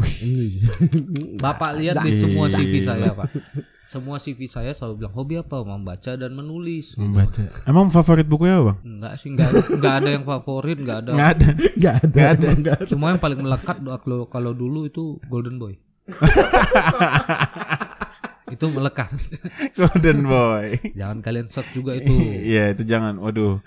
Bapak 1.43 1.75
lihat 1.75 2.07
di 2.07 2.15
semua 2.15 2.47
CV 2.47 2.79
saya 2.79 3.11
pak. 3.19 3.35
Semua 3.83 4.23
CV 4.23 4.47
saya 4.47 4.71
selalu 4.71 5.03
bilang 5.03 5.15
hobi 5.19 5.43
apa 5.43 5.59
membaca 5.67 6.15
dan 6.15 6.39
menulis. 6.39 6.95
Membaca. 6.95 7.51
Emang 7.67 7.91
favorit 7.91 8.31
bukunya 8.31 8.63
apa, 8.63 8.65
Bang? 8.71 8.79
Enggak 8.87 9.13
sih 9.19 9.35
enggak 9.35 9.51
enggak 9.75 9.95
ada 10.07 10.11
yang 10.15 10.23
favorit 10.23 10.79
enggak 10.79 10.99
ada. 11.03 11.11
Nggak 11.19 11.31
ada. 11.35 11.49
Nggak 11.59 11.95
ada. 11.99 12.07
Nggak 12.07 12.31
ada. 12.31 12.49
Nggak 12.55 12.75
ada. 12.79 12.87
Cuma 12.87 13.11
yang 13.11 13.19
paling 13.19 13.43
melekat 13.43 13.83
doa 13.83 13.99
kalau 13.99 14.31
kalau 14.31 14.55
dulu 14.55 14.87
itu 14.87 15.19
Golden 15.27 15.59
Boy. 15.59 15.83
itu 18.55 18.67
melekat. 18.71 19.11
Golden 19.75 20.31
Boy. 20.31 20.79
Jangan 20.95 21.27
kalian 21.27 21.51
search 21.51 21.75
juga 21.75 21.99
itu. 21.99 22.15
Iya, 22.47 22.79
itu 22.79 22.87
jangan. 22.87 23.19
Waduh. 23.19 23.59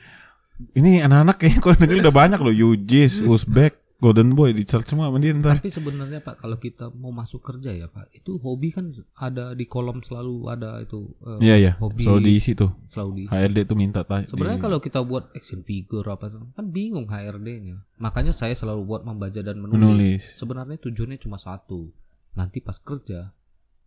Ini 0.71 1.05
anak-anak 1.05 1.35
kayaknya 1.37 1.59
kalau 1.59 1.75
denger 1.77 1.97
udah 2.03 2.15
banyak 2.15 2.39
loh. 2.39 2.53
Yujis, 2.53 3.23
Uzbek, 3.23 3.73
Golden 3.97 4.33
Boy 4.33 4.49
di 4.49 4.65
search 4.65 4.89
semua 4.89 5.13
sama 5.13 5.21
dia 5.21 5.29
ntar. 5.37 5.61
Tapi 5.61 5.69
sebenarnya 5.69 6.19
Pak 6.19 6.41
kalau 6.41 6.57
kita 6.57 6.89
mau 6.89 7.13
masuk 7.13 7.37
kerja 7.39 7.69
ya 7.69 7.85
Pak, 7.85 8.09
itu 8.17 8.41
hobi 8.41 8.73
kan 8.73 8.89
ada 9.13 9.53
di 9.53 9.69
kolom 9.69 10.01
selalu 10.01 10.49
ada 10.49 10.81
itu 10.81 11.05
eh, 11.21 11.37
Iya, 11.37 11.55
iya. 11.55 11.71
hobi 11.77 12.01
Selalu 12.01 12.19
diisi 12.25 12.57
tuh. 12.57 12.73
selalu 12.89 13.11
di. 13.13 13.23
HRD 13.29 13.57
tuh 13.69 13.77
minta 13.77 14.01
tanya. 14.01 14.25
Sebenarnya 14.25 14.57
kalau 14.57 14.81
kita 14.81 15.05
buat 15.05 15.29
action 15.37 15.61
figure 15.61 16.09
apa 16.09 16.33
tuh, 16.33 16.49
kan 16.57 16.65
bingung 16.73 17.05
HRD-nya. 17.05 17.77
Makanya 18.01 18.33
saya 18.33 18.57
selalu 18.57 18.89
buat 18.89 19.05
membaca 19.05 19.37
dan 19.37 19.61
menulis. 19.61 19.77
menulis. 19.77 20.23
Sebenarnya 20.33 20.81
tujuannya 20.81 21.21
cuma 21.21 21.37
satu. 21.37 21.93
Nanti 22.33 22.57
pas 22.57 22.81
kerja 22.81 23.29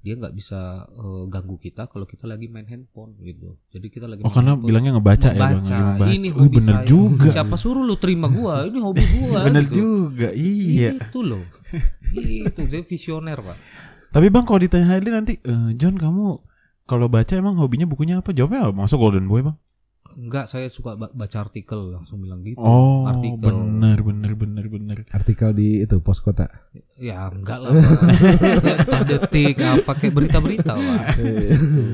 dia 0.05 0.15
nggak 0.15 0.37
bisa 0.37 0.61
eh, 0.85 1.25
ganggu 1.27 1.57
kita 1.57 1.89
kalau 1.89 2.05
kita 2.05 2.29
lagi 2.29 2.45
main 2.47 2.69
handphone 2.69 3.17
gitu. 3.19 3.57
Jadi 3.73 3.89
kita 3.89 4.05
lagi 4.05 4.21
Oh, 4.21 4.29
main 4.29 4.37
karena 4.37 4.53
handphone, 4.53 4.69
bilangnya 4.69 4.93
ngebaca, 4.95 5.29
ya, 5.33 5.41
Bang. 5.41 5.53
membaca. 5.65 6.07
Ini 6.07 6.29
Oh, 6.29 6.37
hobi 6.45 6.57
bener 6.61 6.77
saya. 6.77 6.85
juga. 6.85 7.29
Siapa 7.33 7.57
suruh 7.57 7.81
lu 7.81 7.97
terima 7.97 8.29
gua? 8.29 8.69
Ini 8.69 8.79
hobi 8.79 9.05
gua. 9.17 9.39
Bener 9.49 9.65
gitu. 9.65 9.75
juga. 9.81 10.29
Iya. 10.31 10.91
Itu 10.95 11.21
loh. 11.25 11.41
itu 12.13 12.61
jadi 12.63 12.85
visioner, 12.85 13.41
Pak. 13.41 13.57
Tapi 14.13 14.27
Bang 14.29 14.45
kalau 14.45 14.61
ditanya 14.61 14.87
HRD 14.87 15.09
nanti, 15.09 15.33
"Eh, 15.41 15.71
John 15.75 15.97
kamu 15.97 16.37
kalau 16.85 17.09
baca 17.09 17.33
emang 17.33 17.57
hobinya 17.57 17.89
bukunya 17.89 18.21
apa? 18.21 18.31
Jawabnya 18.31 18.69
apa? 18.69 18.73
Masuk 18.77 19.01
Golden 19.01 19.25
Boy, 19.25 19.41
Bang? 19.41 19.57
Enggak 20.17 20.45
saya 20.45 20.67
suka 20.67 20.95
ba- 20.95 21.09
baca 21.09 21.39
artikel 21.39 21.91
langsung 21.91 22.19
bilang 22.19 22.41
gitu 22.41 22.57
Oh, 22.57 23.05
artikel 23.05 23.51
bener 23.51 23.99
bener 24.01 24.33
bener 24.35 24.67
bener. 24.67 24.99
Artikel 25.09 25.51
di 25.51 25.81
itu 25.81 25.99
pos 25.99 26.19
kota. 26.19 26.47
ya 26.95 27.27
enggak 27.27 27.59
lah 27.59 27.71
detik 29.05 29.59
apa 29.59 29.91
kayak 29.93 30.13
berita-berita 30.13 30.73
Pak 30.73 31.03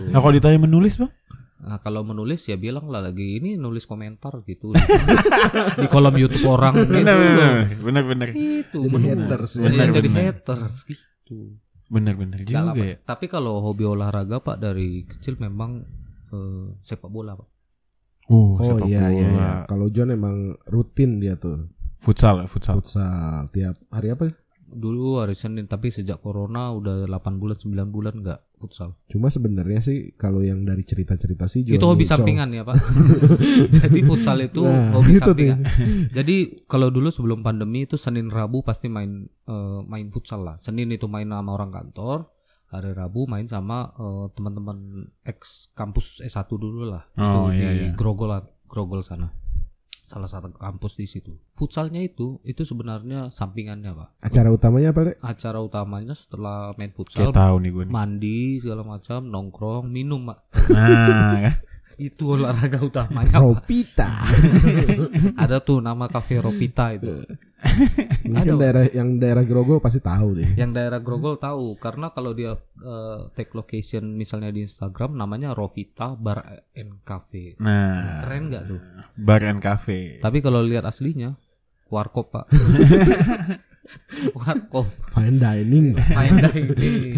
Nah 0.08 0.18
kalau 0.18 0.32
ditanya 0.32 0.58
menulis 0.58 0.96
bang? 0.96 1.12
Nah, 1.60 1.76
kalau 1.76 2.00
menulis 2.02 2.40
ya 2.42 2.56
bilang 2.56 2.88
lah 2.88 3.00
lagi 3.02 3.36
ini 3.36 3.54
nulis 3.54 3.84
komentar 3.84 4.32
gitu 4.42 4.72
di, 4.72 4.80
kolom 5.86 6.14
YouTube 6.14 6.48
orang 6.48 6.72
gitu 6.74 6.88
Bener 6.96 7.12
bener 7.12 7.52
bener 7.76 8.04
bener 8.06 8.28
Itu 8.32 8.80
Jadi 8.80 8.88
bener. 8.90 9.16
haters 9.20 9.52
ya. 9.52 9.60
Iya, 9.60 9.68
Bener, 9.70 9.88
jadi 9.90 10.08
bener. 10.08 10.22
haters 10.26 10.74
gitu. 10.84 11.36
bener 11.86 12.14
bener 12.14 12.38
Enggak 12.40 12.62
lah, 12.62 12.72
juga 12.72 12.84
ya. 12.86 12.96
Tapi 13.02 13.24
kalau 13.26 13.60
hobi 13.60 13.84
olahraga 13.84 14.38
Pak 14.38 14.56
dari 14.56 15.04
kecil 15.04 15.36
memang 15.36 15.84
eh, 16.30 16.66
sepak 16.80 17.08
bola 17.08 17.36
Pak. 17.36 17.48
Oh, 18.30 18.54
Oh 18.54 18.78
sepak 18.78 18.86
iya 18.86 19.10
iya. 19.10 19.26
bola. 19.26 19.34
iya. 19.34 19.50
Kalau 19.66 19.86
John 19.88 20.08
emang 20.08 20.36
rutin 20.64 21.18
dia 21.18 21.34
tuh 21.34 21.66
Futsal 21.98 22.40
ya 22.40 22.46
futsal. 22.46 22.78
futsal 22.78 23.50
tiap 23.50 23.74
hari 23.90 24.08
apa? 24.08 24.30
Dulu 24.66 25.18
hari 25.18 25.34
Senin 25.34 25.66
tapi 25.66 25.90
sejak 25.90 26.18
corona 26.18 26.70
udah 26.70 27.04
8 27.04 27.10
bulan 27.36 27.58
9 27.58 27.90
bulan 27.90 28.14
enggak 28.16 28.38
futsal. 28.54 28.94
Cuma 29.04 29.26
sebenarnya 29.26 29.82
sih 29.82 30.14
kalau 30.14 30.40
yang 30.40 30.62
dari 30.62 30.80
cerita-cerita 30.80 31.44
sih 31.44 31.66
John 31.66 31.74
itu 31.74 31.84
hobi 31.84 32.06
sampingan 32.06 32.48
ya 32.50 32.62
Pak. 32.62 32.78
Jadi 33.82 33.98
futsal 34.00 34.38
itu 34.40 34.62
Nah, 34.62 34.94
hobi 34.94 35.10
itu 35.10 35.18
tuh. 35.18 35.26
sampingan. 35.26 35.58
Jadi 36.08 36.36
kalau 36.64 36.88
dulu 36.88 37.10
sebelum 37.10 37.42
pandemi 37.42 37.82
itu 37.82 37.98
Senin 37.98 38.30
Rabu 38.30 38.62
pasti 38.62 38.86
main 38.86 39.10
eh, 39.26 39.80
main 39.84 40.06
futsal 40.08 40.40
lah. 40.40 40.56
Senin 40.56 40.86
itu 40.88 41.04
main 41.04 41.26
sama 41.26 41.50
orang 41.50 41.68
kantor, 41.68 42.30
hari 42.70 42.94
Rabu 42.94 43.26
main 43.26 43.50
sama 43.50 43.90
eh, 43.98 44.26
teman-teman 44.32 45.10
ex 45.26 45.70
kampus 45.74 46.22
S1 46.22 46.46
dulu 46.54 46.86
lah. 46.86 47.04
Oh, 47.18 47.50
itu 47.50 47.58
iya, 47.58 47.70
di 47.74 47.78
iya. 47.90 47.92
Grogol 47.98 48.30
Grogol 48.70 49.02
sana. 49.02 49.34
Salah 50.06 50.26
satu 50.26 50.50
kampus 50.54 50.98
di 50.98 51.06
situ. 51.06 51.38
Futsalnya 51.54 52.02
itu 52.02 52.42
itu 52.42 52.66
sebenarnya 52.66 53.30
sampingannya 53.30 53.94
Pak. 53.94 54.08
Acara 54.26 54.50
utamanya 54.50 54.90
apa, 54.90 55.00
Lek? 55.06 55.16
Acara 55.22 55.58
utamanya 55.62 56.14
setelah 56.18 56.74
main 56.74 56.90
futsal 56.90 57.30
Kayak 57.30 57.38
tahu 57.38 57.54
nih 57.62 57.70
gue 57.70 57.84
nih. 57.86 57.92
mandi 57.94 58.40
segala 58.58 58.82
macam, 58.82 59.22
nongkrong, 59.22 59.86
minum 59.86 60.26
Pak. 60.26 60.38
Nah, 60.74 61.38
kan? 61.46 61.54
Itu 62.10 62.32
olahraga 62.32 62.80
utamanya. 62.80 63.38
Ropita. 63.38 64.08
Ada 65.42 65.60
tuh 65.60 65.84
nama 65.84 66.08
kafe 66.08 66.40
Ropita 66.40 66.96
itu. 66.96 67.22
Kan 68.30 68.56
daerah 68.56 68.84
yang 68.90 69.18
daerah 69.18 69.44
Grogol 69.44 69.82
pasti 69.82 70.00
tahu 70.00 70.38
deh. 70.38 70.48
Yang 70.56 70.70
daerah 70.80 71.00
Grogol 71.02 71.36
tahu 71.36 71.76
karena 71.76 72.08
kalau 72.10 72.32
dia 72.32 72.54
eh, 72.56 73.18
take 73.34 73.52
location 73.52 74.14
misalnya 74.14 74.48
di 74.48 74.64
Instagram 74.64 75.16
namanya 75.16 75.52
Rovita 75.52 76.14
Bar 76.16 76.40
and 76.72 77.02
Cafe. 77.02 77.58
nah, 77.60 78.22
Keren 78.24 78.48
nggak 78.48 78.62
tuh? 78.64 78.80
bar 79.18 79.42
and 79.44 79.60
cafe. 79.60 80.16
Tapi 80.18 80.38
kalau 80.40 80.62
lihat 80.62 80.86
aslinya 80.86 81.36
warkop 81.90 82.32
pak. 82.32 82.46
warkop. 84.38 84.86
Fine 85.10 85.38
dining. 85.42 85.98
Main 85.98 86.34
dining. 86.40 87.14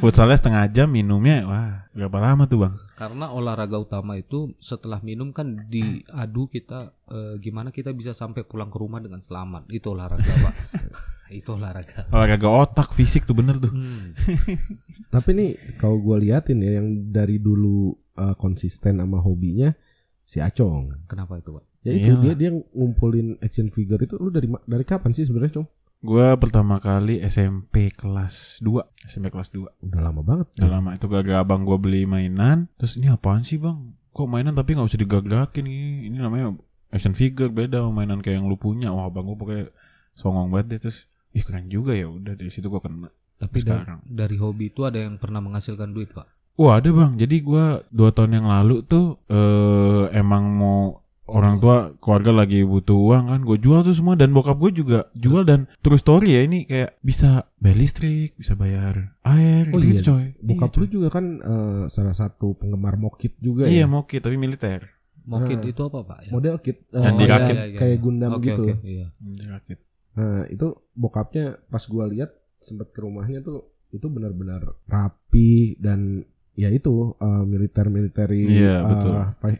Futsalnya 0.00 0.36
setengah 0.40 0.64
jam 0.72 0.88
minumnya 0.88 1.44
wah 1.44 1.88
berapa 1.92 2.18
lama 2.20 2.44
tuh 2.48 2.68
bang? 2.68 2.74
Karena 2.94 3.34
olahraga 3.34 3.74
utama 3.74 4.14
itu 4.14 4.54
setelah 4.62 5.02
minum 5.02 5.34
kan 5.34 5.58
diadu 5.66 6.46
kita 6.46 6.94
eh, 7.10 7.34
gimana 7.42 7.74
kita 7.74 7.90
bisa 7.90 8.14
sampai 8.14 8.46
pulang 8.46 8.70
ke 8.70 8.78
rumah 8.78 9.02
dengan 9.02 9.18
selamat. 9.18 9.66
Itu 9.66 9.98
olahraga 9.98 10.30
pak. 10.30 10.54
itu 11.42 11.50
olahraga. 11.50 12.06
Olahraga 12.14 12.48
otak 12.48 12.94
fisik 12.94 13.26
tuh 13.26 13.34
bener 13.34 13.58
tuh. 13.58 13.74
Hmm. 13.74 14.14
Tapi 15.14 15.30
nih 15.34 15.50
kalau 15.74 15.98
gue 15.98 16.22
liatin 16.22 16.62
ya 16.62 16.78
yang 16.78 17.10
dari 17.10 17.42
dulu 17.42 17.90
uh, 18.14 18.38
konsisten 18.38 19.02
sama 19.02 19.18
hobinya 19.18 19.74
si 20.22 20.38
Acong. 20.38 21.10
Kenapa 21.10 21.42
itu 21.42 21.50
pak? 21.50 21.64
Ya 21.84 21.92
itu 21.92 22.16
Iyalah. 22.16 22.22
dia 22.22 22.34
dia 22.38 22.50
ngumpulin 22.72 23.36
action 23.44 23.68
figure 23.68 24.00
itu 24.00 24.16
lu 24.16 24.32
dari 24.32 24.48
dari 24.64 24.84
kapan 24.88 25.12
sih 25.12 25.28
sebenarnya, 25.28 25.60
Cong? 25.60 25.68
Gue 26.04 26.36
pertama 26.36 26.76
kali 26.78 27.24
SMP 27.24 27.88
kelas 27.88 28.60
2 28.60 29.08
SMP 29.08 29.32
kelas 29.32 29.48
2 29.50 29.88
Udah 29.88 30.00
lama 30.04 30.20
banget. 30.20 30.52
Udah 30.60 30.70
lama. 30.70 30.92
Itu 30.92 31.08
gara 31.08 31.40
abang 31.40 31.64
gue 31.64 31.78
beli 31.80 32.04
mainan. 32.04 32.68
Terus 32.76 33.00
ini 33.00 33.08
apaan 33.08 33.40
sih 33.40 33.56
bang? 33.56 33.96
Kok 34.12 34.28
mainan 34.28 34.52
tapi 34.52 34.76
gak 34.76 34.84
usah 34.84 35.00
digagarakin 35.00 35.64
ini 35.64 36.12
Ini 36.12 36.20
namanya 36.20 36.52
action 36.92 37.16
figure 37.16 37.48
beda 37.48 37.80
sama 37.80 38.04
mainan 38.04 38.20
kayak 38.20 38.36
yang 38.36 38.52
lu 38.52 38.60
punya. 38.60 38.92
Wah 38.92 39.08
abang 39.08 39.24
gue 39.24 39.34
pokoknya 39.34 39.64
songong 40.12 40.52
banget 40.52 40.76
deh. 40.76 40.80
Terus 40.84 41.08
ih 41.32 41.40
keren 41.40 41.72
juga 41.72 41.96
ya. 41.96 42.04
Udah 42.04 42.36
dari 42.36 42.52
situ 42.52 42.68
gue 42.68 42.80
kena. 42.84 43.08
Tapi 43.40 43.64
da- 43.64 43.80
Sekarang. 43.80 44.00
dari 44.04 44.36
hobi 44.36 44.68
itu 44.68 44.84
ada 44.84 45.00
yang 45.00 45.16
pernah 45.16 45.40
menghasilkan 45.40 45.88
duit 45.90 46.12
pak? 46.12 46.28
Wah 46.54 46.84
ada 46.84 46.92
bang. 46.92 47.16
Jadi 47.16 47.40
gue 47.40 47.64
dua 47.88 48.12
tahun 48.12 48.44
yang 48.44 48.46
lalu 48.46 48.84
tuh 48.84 49.24
eh 49.26 50.12
Emang 50.12 50.52
mau 50.52 51.00
Orang 51.24 51.56
tua 51.56 51.96
keluarga 51.98 52.30
lagi 52.34 52.60
butuh 52.62 52.92
uang 52.94 53.24
kan 53.26 53.40
Gue 53.40 53.56
jual 53.56 53.80
tuh 53.80 53.92
semua 53.92 54.12
Dan 54.12 54.30
bokap 54.30 54.60
gue 54.60 54.76
juga 54.76 55.08
jual 55.12 55.42
Dan 55.42 55.64
true 55.80 55.96
story 55.96 56.36
ya 56.36 56.44
ini 56.44 56.64
Kayak 56.64 57.00
bisa 57.00 57.48
bayar 57.56 57.78
listrik 57.78 58.36
Bisa 58.36 58.52
bayar 58.52 59.16
air 59.22 59.72
Oh 59.72 59.80
gitu, 59.80 59.88
iya, 59.90 60.04
coy 60.04 60.24
Bokap 60.38 60.70
Iya, 60.70 60.78
lu 60.78 60.86
juga 60.90 61.08
kan 61.08 61.24
eh, 61.38 61.82
salah 61.88 62.12
satu 62.12 62.52
penggemar 62.54 62.94
mokit 62.94 63.34
juga 63.38 63.64
Iya 63.64 63.84
ya. 63.84 63.86
mau 63.86 64.04
kit 64.04 64.20
tapi 64.20 64.36
militer 64.36 64.84
Mungkin 65.24 65.56
Ah. 65.58 65.64
itu 65.64 65.80
apa 65.80 65.98
pak? 66.04 66.18
Ya? 66.20 66.30
Model 66.30 66.56
kit 66.60 66.84
eh, 66.86 67.00
Yang 67.00 67.16
dirakit. 67.16 67.54
kayak- 67.56 67.76
kayak 67.80 67.96
Gundam 67.98 68.30
Oke, 68.30 68.44
gitu. 68.44 68.64
oke, 68.68 68.74
iya. 68.84 69.08
Rakit. 69.48 69.78
Nah, 70.14 70.44
itu 70.46 70.66
bokapnya 70.92 71.44
pas 71.64 71.80
gua 71.82 72.04
lihat 72.04 72.28
sempet 72.60 72.92
ke 72.92 73.00
rumahnya 73.00 73.40
tuh 73.40 73.72
itu 73.88 74.04
benar-benar 74.06 74.76
rapi 74.84 75.80
dan 75.80 76.28
ya 76.54 76.68
itu 76.68 77.14
militer 77.44 77.86
military 77.86 78.46
Iya, 78.46 78.80
betul. 78.80 79.14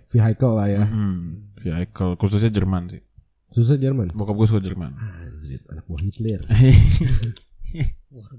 vehicle 0.08 0.54
lah 0.54 0.68
ya. 0.68 0.84
Hmm, 0.84 1.50
vehicle 1.56 2.14
khususnya 2.14 2.48
Jerman 2.48 2.88
sih. 2.88 3.02
Susah 3.50 3.74
Jerman. 3.74 4.10
Bokap 4.10 4.34
gue 4.34 4.46
suka 4.46 4.58
Jerman. 4.58 4.94
Anjir, 4.94 5.62
anak 5.68 5.84
buah 5.84 6.00
Hitler. 6.00 6.40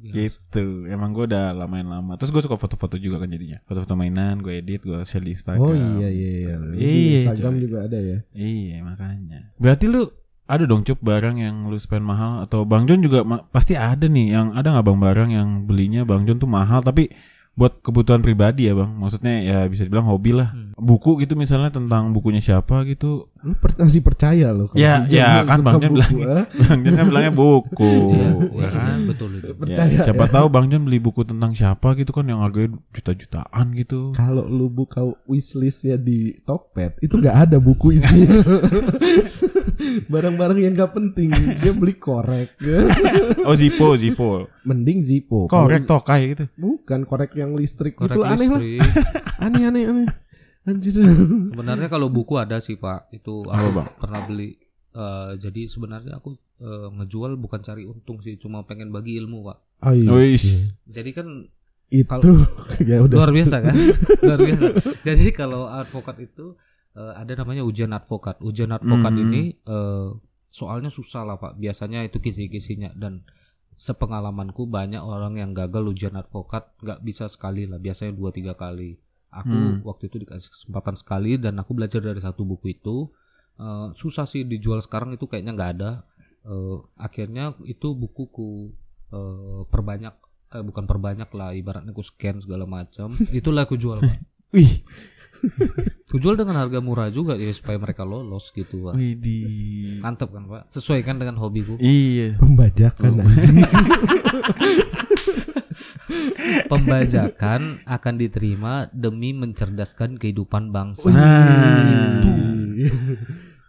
Gitu. 0.06 0.64
Emang 0.88 1.12
gue 1.12 1.26
udah 1.26 1.52
lamain 1.52 1.84
lama. 1.84 2.16
Terus 2.16 2.32
gue 2.32 2.42
suka 2.42 2.56
foto-foto 2.56 2.96
juga 2.96 3.20
kan 3.20 3.28
jadinya. 3.28 3.60
Foto-foto 3.64 3.92
mainan, 3.94 4.40
gue 4.40 4.56
edit, 4.56 4.80
gue 4.82 4.96
share 5.04 5.20
di 5.20 5.36
Instagram. 5.36 5.60
Oh 5.62 5.76
iya 5.76 6.08
iya 6.08 6.30
iya. 6.42 6.56
Di 6.58 6.78
Iya, 6.78 7.18
Instagram 7.26 7.54
coy. 7.54 7.62
juga 7.62 7.78
ada 7.84 8.00
ya. 8.00 8.18
Iya 8.32 8.78
makanya. 8.82 9.40
Berarti 9.56 9.86
lu 9.86 10.08
ada 10.46 10.64
dong 10.64 10.86
cup 10.86 11.02
barang 11.02 11.36
yang 11.36 11.68
lu 11.68 11.76
spend 11.76 12.06
mahal 12.06 12.40
atau 12.40 12.64
Bang 12.64 12.86
John 12.86 13.02
juga 13.02 13.26
ma- 13.26 13.44
pasti 13.44 13.74
ada 13.74 14.06
nih 14.06 14.32
yang 14.32 14.54
ada 14.54 14.70
nggak 14.70 14.86
bang 14.86 15.00
barang 15.02 15.30
yang 15.32 15.50
belinya 15.66 16.02
Bang 16.06 16.24
John 16.24 16.38
tuh 16.38 16.46
mahal 16.46 16.80
tapi 16.80 17.10
buat 17.56 17.80
kebutuhan 17.80 18.20
pribadi 18.20 18.68
ya 18.68 18.76
bang. 18.76 18.92
Maksudnya 19.00 19.36
ya 19.40 19.58
bisa 19.72 19.88
dibilang 19.88 20.12
hobi 20.12 20.36
lah. 20.36 20.52
Buku 20.76 21.24
gitu 21.24 21.40
misalnya 21.40 21.72
tentang 21.72 22.12
bukunya 22.12 22.44
siapa 22.44 22.84
gitu. 22.84 23.32
Lu 23.40 23.56
per 23.56 23.80
masih 23.80 24.04
percaya 24.04 24.52
lo 24.52 24.68
kalau 24.68 24.76
Ya, 24.76 25.08
ya, 25.08 25.48
kan 25.48 25.64
suka 25.64 25.66
Bang 25.72 25.80
John 25.80 25.94
buku, 25.96 26.16
bilang. 26.20 26.46
Bang 26.52 26.80
John 26.84 26.96
kan 27.00 27.06
bilangnya 27.08 27.34
buku. 27.34 27.94
Iya, 28.16 28.30
ya 28.60 28.65
Percaya. 29.56 29.88
Ya, 29.90 30.04
siapa 30.04 30.28
tahu 30.28 30.48
Bang 30.48 30.68
John 30.68 30.84
beli 30.84 31.00
buku 31.00 31.24
tentang 31.24 31.56
siapa 31.56 31.96
gitu 31.96 32.12
kan 32.12 32.28
yang 32.28 32.44
harganya 32.44 32.76
juta-jutaan 32.92 33.72
gitu. 33.74 34.12
Kalau 34.12 34.46
lu 34.46 34.68
buka 34.68 35.02
wishlistnya 35.26 35.96
di 35.96 36.36
Tokped 36.44 37.00
itu 37.00 37.16
nggak 37.16 37.38
ada 37.48 37.58
buku 37.58 37.96
isinya. 37.96 38.30
Barang-barang 40.12 40.60
yang 40.60 40.74
nggak 40.74 40.92
penting 40.92 41.30
dia 41.60 41.74
beli 41.74 41.96
korek. 41.96 42.56
Oh 43.48 43.54
Zippo, 43.54 43.94
Zippo. 43.96 44.50
Mending 44.66 45.00
Zippo. 45.06 45.46
Korek 45.46 45.86
tokai 45.86 46.34
gitu. 46.34 46.46
Bukan 46.58 47.06
korek 47.06 47.38
yang 47.38 47.54
listrik 47.54 47.94
Korek 47.94 48.18
itu 48.18 48.22
aneh 48.26 48.48
lah. 48.50 48.60
listrik. 48.62 48.80
Aneh 49.46 49.64
aneh 49.70 49.84
aneh. 49.86 50.08
Anjir. 50.66 50.98
Sebenarnya 51.46 51.86
kalau 51.88 52.10
buku 52.10 52.42
ada 52.42 52.58
sih 52.58 52.74
pak. 52.76 53.14
Itu 53.14 53.46
Apa, 53.46 53.54
aku 53.54 53.68
Bang? 53.70 53.88
pernah 54.02 54.22
beli. 54.26 54.58
Eh, 54.96 55.32
jadi 55.38 55.68
sebenarnya 55.70 56.18
aku 56.18 56.34
eh, 56.58 56.88
ngejual 56.92 57.36
bukan 57.36 57.60
cari 57.60 57.84
untung 57.84 58.20
sih, 58.20 58.36
cuma 58.36 58.64
pengen 58.64 58.90
bagi 58.90 59.16
ilmu 59.16 59.44
pak. 59.44 59.58
Oh, 59.82 59.92
iya. 59.92 60.72
Jadi 60.86 61.12
kan 61.12 61.28
Itu 61.86 62.34
ya 62.90 62.98
udah. 63.00 63.16
luar 63.16 63.32
biasa 63.32 63.62
kan 63.62 63.76
luar 64.24 64.40
biasa 64.42 64.66
jadi 65.00 65.30
kalau 65.30 65.68
advokat 65.68 66.18
itu 66.20 66.58
eh, 66.92 67.14
ada 67.14 67.36
namanya 67.36 67.62
ujian 67.62 67.92
advokat 67.92 68.42
ujian 68.42 68.72
advokat 68.72 69.14
Hmm. 69.14 69.22
ini 69.22 69.42
eh, 69.54 70.10
soalnya 70.50 70.90
susah 70.90 71.22
lah 71.24 71.38
pak 71.38 71.54
biasanya 71.56 72.02
itu 72.02 72.18
kisi-kisinya 72.18 72.90
dan 72.92 73.22
sepengalamanku 73.76 74.66
banyak 74.66 74.98
orang 74.98 75.36
yang 75.36 75.52
gagal 75.52 75.86
ujian 75.86 76.16
advokat 76.16 76.74
nggak 76.80 77.00
bisa 77.02 77.28
sekali 77.28 77.68
lah 77.68 77.78
biasanya 77.78 78.12
dua 78.12 78.32
tiga 78.32 78.56
kali 78.56 78.98
aku 79.30 79.52
Hmm. 79.52 79.84
waktu 79.84 80.08
itu 80.08 80.18
dikasih 80.18 80.50
kesempatan 80.50 80.96
sekali 80.96 81.36
dan 81.36 81.54
aku 81.56 81.76
belajar 81.76 82.02
dari 82.02 82.20
satu 82.20 82.42
buku 82.42 82.74
itu 82.74 83.12
Eh, 83.56 83.88
susah 83.94 84.28
sih 84.28 84.44
dijual 84.44 84.84
sekarang 84.84 85.16
itu 85.16 85.32
kayaknya 85.32 85.56
nggak 85.56 85.72
ada 85.80 86.04
Eh, 86.46 86.78
akhirnya 86.96 87.46
itu 87.66 87.92
bukuku 87.92 88.70
eh, 89.10 89.62
perbanyak 89.66 90.14
eh, 90.52 90.62
bukan 90.62 90.86
perbanyak 90.86 91.26
lah 91.32 91.52
ibaratnya 91.52 91.90
aku 91.90 92.02
scan 92.02 92.38
segala 92.38 92.64
macam 92.64 93.10
itulah 93.34 93.66
aku 93.66 93.74
jual 93.76 93.98
pak 93.98 94.14
Wih. 94.54 94.86
aku 96.06 96.16
jual 96.16 96.34
dengan 96.34 96.56
harga 96.56 96.80
murah 96.80 97.10
juga 97.10 97.34
ya 97.34 97.50
supaya 97.50 97.76
mereka 97.76 98.06
lolos 98.06 98.50
gitu 98.52 98.86
pak 98.86 98.94
Wih 98.94 99.18
di. 99.18 99.38
mantep 100.00 100.30
kan 100.30 100.46
pak 100.46 100.64
sesuai 100.70 101.02
kan 101.02 101.18
dengan 101.18 101.36
hobiku 101.36 101.76
Iya. 101.76 102.38
Pembajakan 102.38 103.10
Oh. 103.12 103.26
anjing. 103.26 103.58
pembajakan 106.66 107.82
akan 107.84 108.14
diterima 108.16 108.86
demi 108.92 109.34
mencerdaskan 109.34 110.16
kehidupan 110.16 110.70
bangsa. 110.70 111.10
Nah, 111.10 112.22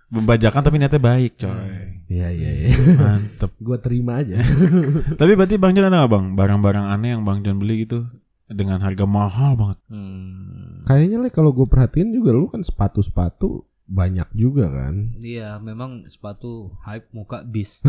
membajakan 0.09 0.61
tapi 0.61 0.77
niatnya 0.77 1.01
baik, 1.01 1.33
coy. 1.37 1.86
Iya 2.07 2.29
iya 2.31 2.51
iya. 2.55 2.71
Mantep. 2.99 3.53
Gua 3.67 3.79
terima 3.83 4.23
aja. 4.23 4.39
Tapi 5.21 5.33
berarti 5.35 5.59
Bang 5.59 5.75
John 5.75 5.91
ada 5.91 6.07
nggak 6.07 6.13
bang 6.13 6.27
barang-barang 6.39 6.87
aneh 6.87 7.19
yang 7.19 7.23
Bang 7.27 7.43
John 7.43 7.59
beli 7.59 7.83
gitu 7.87 8.07
dengan 8.47 8.79
harga 8.79 9.05
mahal 9.05 9.59
banget? 9.59 9.79
Hmm. 9.91 10.87
Kayaknya 10.87 11.19
lah 11.19 11.31
kalau 11.35 11.51
gue 11.51 11.67
perhatiin 11.67 12.15
juga 12.15 12.31
lu 12.31 12.47
kan 12.47 12.63
sepatu-sepatu 12.63 13.67
banyak 13.87 14.27
juga 14.35 14.67
kan. 14.67 15.15
Iya, 15.15 15.59
memang 15.59 16.07
sepatu 16.07 16.75
hype 16.83 17.11
muka 17.11 17.43
bis. 17.43 17.83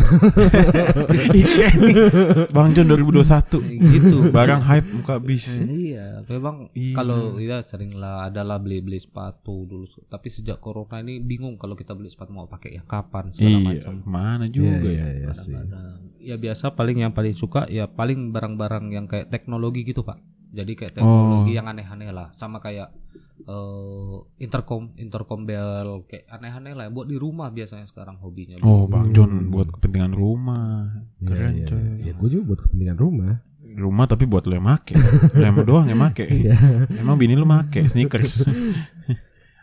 bang 2.48 2.68
John 2.70 2.86
2021 2.86 3.82
gitu. 3.82 4.16
barang 4.36 4.62
hype 4.62 4.88
muka 4.94 5.14
bis. 5.18 5.44
iya, 5.60 6.22
memang 6.24 6.70
Iya. 6.70 6.94
kalau 6.94 7.36
ya 7.36 7.58
sering 7.60 7.94
lah 7.94 8.26
adalah 8.26 8.56
beli-beli 8.56 8.96
sepatu 8.96 9.64
dulu. 9.64 9.84
Tapi 10.06 10.26
sejak 10.28 10.58
corona 10.58 11.00
ini 11.00 11.18
bingung 11.18 11.56
kalau 11.56 11.74
kita 11.74 11.92
beli 11.92 12.08
sepatu 12.08 12.30
mau 12.30 12.46
pakai 12.46 12.78
yang 12.78 12.86
kapan 12.86 13.28
segala 13.30 13.50
Iya, 13.50 13.58
macam. 13.64 13.92
mana 14.04 14.44
Iya 14.46 14.48
juga 14.48 14.72
iya 14.84 14.94
ya. 14.94 15.06
iya 15.18 15.30
sih. 15.32 15.52
Kadang-kadang. 15.52 15.96
Ya 16.18 16.34
biasa 16.36 16.64
paling 16.72 16.96
yang 17.00 17.10
paling 17.10 17.34
suka 17.34 17.64
ya 17.66 17.84
paling 17.86 18.30
barang-barang 18.30 18.84
yang 18.88 19.04
kayak 19.04 19.28
teknologi 19.28 19.82
gitu 19.82 20.02
pak. 20.02 20.18
Jadi 20.48 20.72
kayak 20.74 20.92
teknologi 20.94 21.52
yang 21.52 21.66
aneh-aneh 21.66 22.08
lah, 22.08 22.32
sama 22.32 22.56
kayak 22.56 22.88
eh, 23.48 24.16
intercom, 24.44 24.92
intercom 25.00 25.48
bel 25.48 26.04
kayak 26.04 26.28
aneh-aneh 26.28 26.76
lah. 26.76 26.84
Buat 26.92 27.08
di 27.08 27.16
rumah 27.16 27.48
biasanya 27.48 27.88
sekarang 27.88 28.20
hobinya. 28.20 28.60
Oh, 28.60 28.84
Bang 28.84 29.16
John 29.16 29.48
buat 29.48 29.72
kepentingan 29.72 30.12
rumah. 30.12 30.92
Iya 31.24 31.26
Keren 31.26 31.52
iya. 31.56 31.66
coy. 31.66 31.82
Ya 32.04 32.12
gue 32.12 32.28
juga 32.28 32.44
buat 32.54 32.60
kepentingan 32.68 32.98
rumah. 33.00 33.32
Rumah 33.78 34.06
tapi 34.10 34.24
buat 34.26 34.44
lo 34.44 34.54
yang 34.58 34.66
make. 34.66 34.92
Lo 35.32 35.44
yang 35.44 35.56
doang 35.64 35.86
yang 35.88 36.00
make. 36.00 36.24
Emang 37.00 37.16
bini 37.16 37.32
lu 37.32 37.48
make 37.48 37.84
sneakers. 37.88 38.42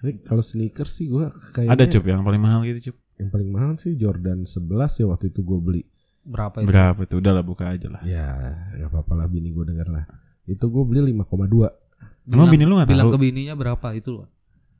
Tapi 0.05 0.21
kalau 0.21 0.43
sneakers 0.45 1.01
sih 1.01 1.09
gue 1.09 1.25
kayaknya 1.49 1.73
Ada 1.73 1.83
cup 1.89 2.05
yang 2.05 2.21
paling 2.21 2.37
mahal 2.37 2.61
gitu 2.61 2.93
cup. 2.93 2.95
yang 3.17 3.29
paling 3.33 3.49
mahal 3.49 3.73
sih 3.79 3.97
Jordan 3.97 4.45
11 4.45 4.69
ya 5.01 5.05
waktu 5.09 5.33
itu 5.33 5.41
gue 5.41 5.57
beli. 5.57 5.81
Berapa 6.21 6.61
itu? 6.61 6.69
Berapa 6.69 7.01
tuh? 7.09 7.17
Udah 7.23 7.31
lah 7.33 7.41
buka 7.41 7.73
aja 7.73 7.87
lah. 7.89 8.01
Ya 8.05 8.53
nggak 8.77 8.93
apa-apa 8.93 9.13
lah 9.17 9.25
bini 9.25 9.49
gue 9.49 9.65
denger 9.65 9.89
lah. 9.89 10.05
Itu 10.45 10.69
gue 10.69 10.83
beli 10.85 11.09
5,2 11.09 11.84
Emang 12.25 12.50
bini 12.50 12.65
lu 12.65 12.75
gak 12.75 12.89
bilang 12.89 13.08
tahu? 13.08 13.15
ke 13.15 13.22
bininya 13.22 13.53
berapa 13.53 13.88
itu 13.94 14.10
loh. 14.12 14.27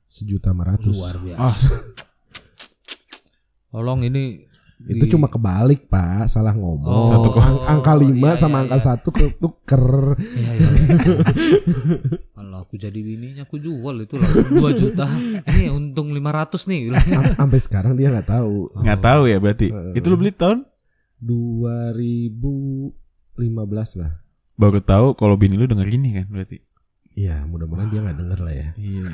sejuta 0.06 0.50
lima 0.50 0.64
ratus. 0.70 0.94
Luar 0.94 1.16
biasa. 1.18 1.40
Ah, 1.40 1.54
Tolong 3.68 4.02
ini 4.02 4.46
Itu 4.78 5.08
di- 5.08 5.10
cuma 5.10 5.26
kebalik 5.26 5.88
pak, 5.88 6.28
salah 6.28 6.52
ngomong. 6.52 6.84
Oh, 6.86 7.08
Satu 7.08 7.28
kok. 7.30 7.40
Ang- 7.40 7.80
angka 7.80 7.96
5 7.96 8.12
iya, 8.12 8.36
sama 8.36 8.60
iya, 8.60 8.62
angka 8.62 8.76
iya. 8.76 8.92
1 8.92 9.08
ketuker. 9.10 9.84
Iya, 10.20 10.50
iya. 10.52 10.68
Kalau 12.30 12.56
aku 12.60 12.76
jadi 12.76 12.94
bininya 12.94 13.42
aku 13.42 13.56
jual 13.56 13.96
itu 13.98 14.14
lah 14.14 14.28
2 14.28 14.70
juta. 14.76 15.08
Nih 15.48 15.72
untung 15.72 16.12
500 16.12 16.68
nih. 16.68 16.92
Am- 16.92 17.34
Sampai 17.34 17.58
sekarang 17.58 17.96
dia 17.96 18.12
nggak 18.12 18.28
tahu. 18.28 18.68
nggak 18.76 19.00
tahu 19.00 19.22
ya 19.26 19.38
berarti. 19.38 19.72
Itu 19.90 20.06
lu 20.08 20.16
beli 20.16 20.30
tahun? 20.30 20.62
2015 21.18 22.92
lah. 23.96 24.12
Baru 24.54 24.80
tahu 24.80 25.06
kalau 25.14 25.34
bini 25.34 25.56
lu 25.56 25.64
denger 25.64 25.88
ini 25.88 26.20
kan 26.20 26.26
berarti. 26.28 26.60
Iya, 27.16 27.48
mudah-mudahan 27.48 27.88
dia 27.88 28.00
nggak 28.04 28.18
denger 28.20 28.40
lah 28.44 28.54
ya. 28.54 28.68
Iya. 28.76 29.08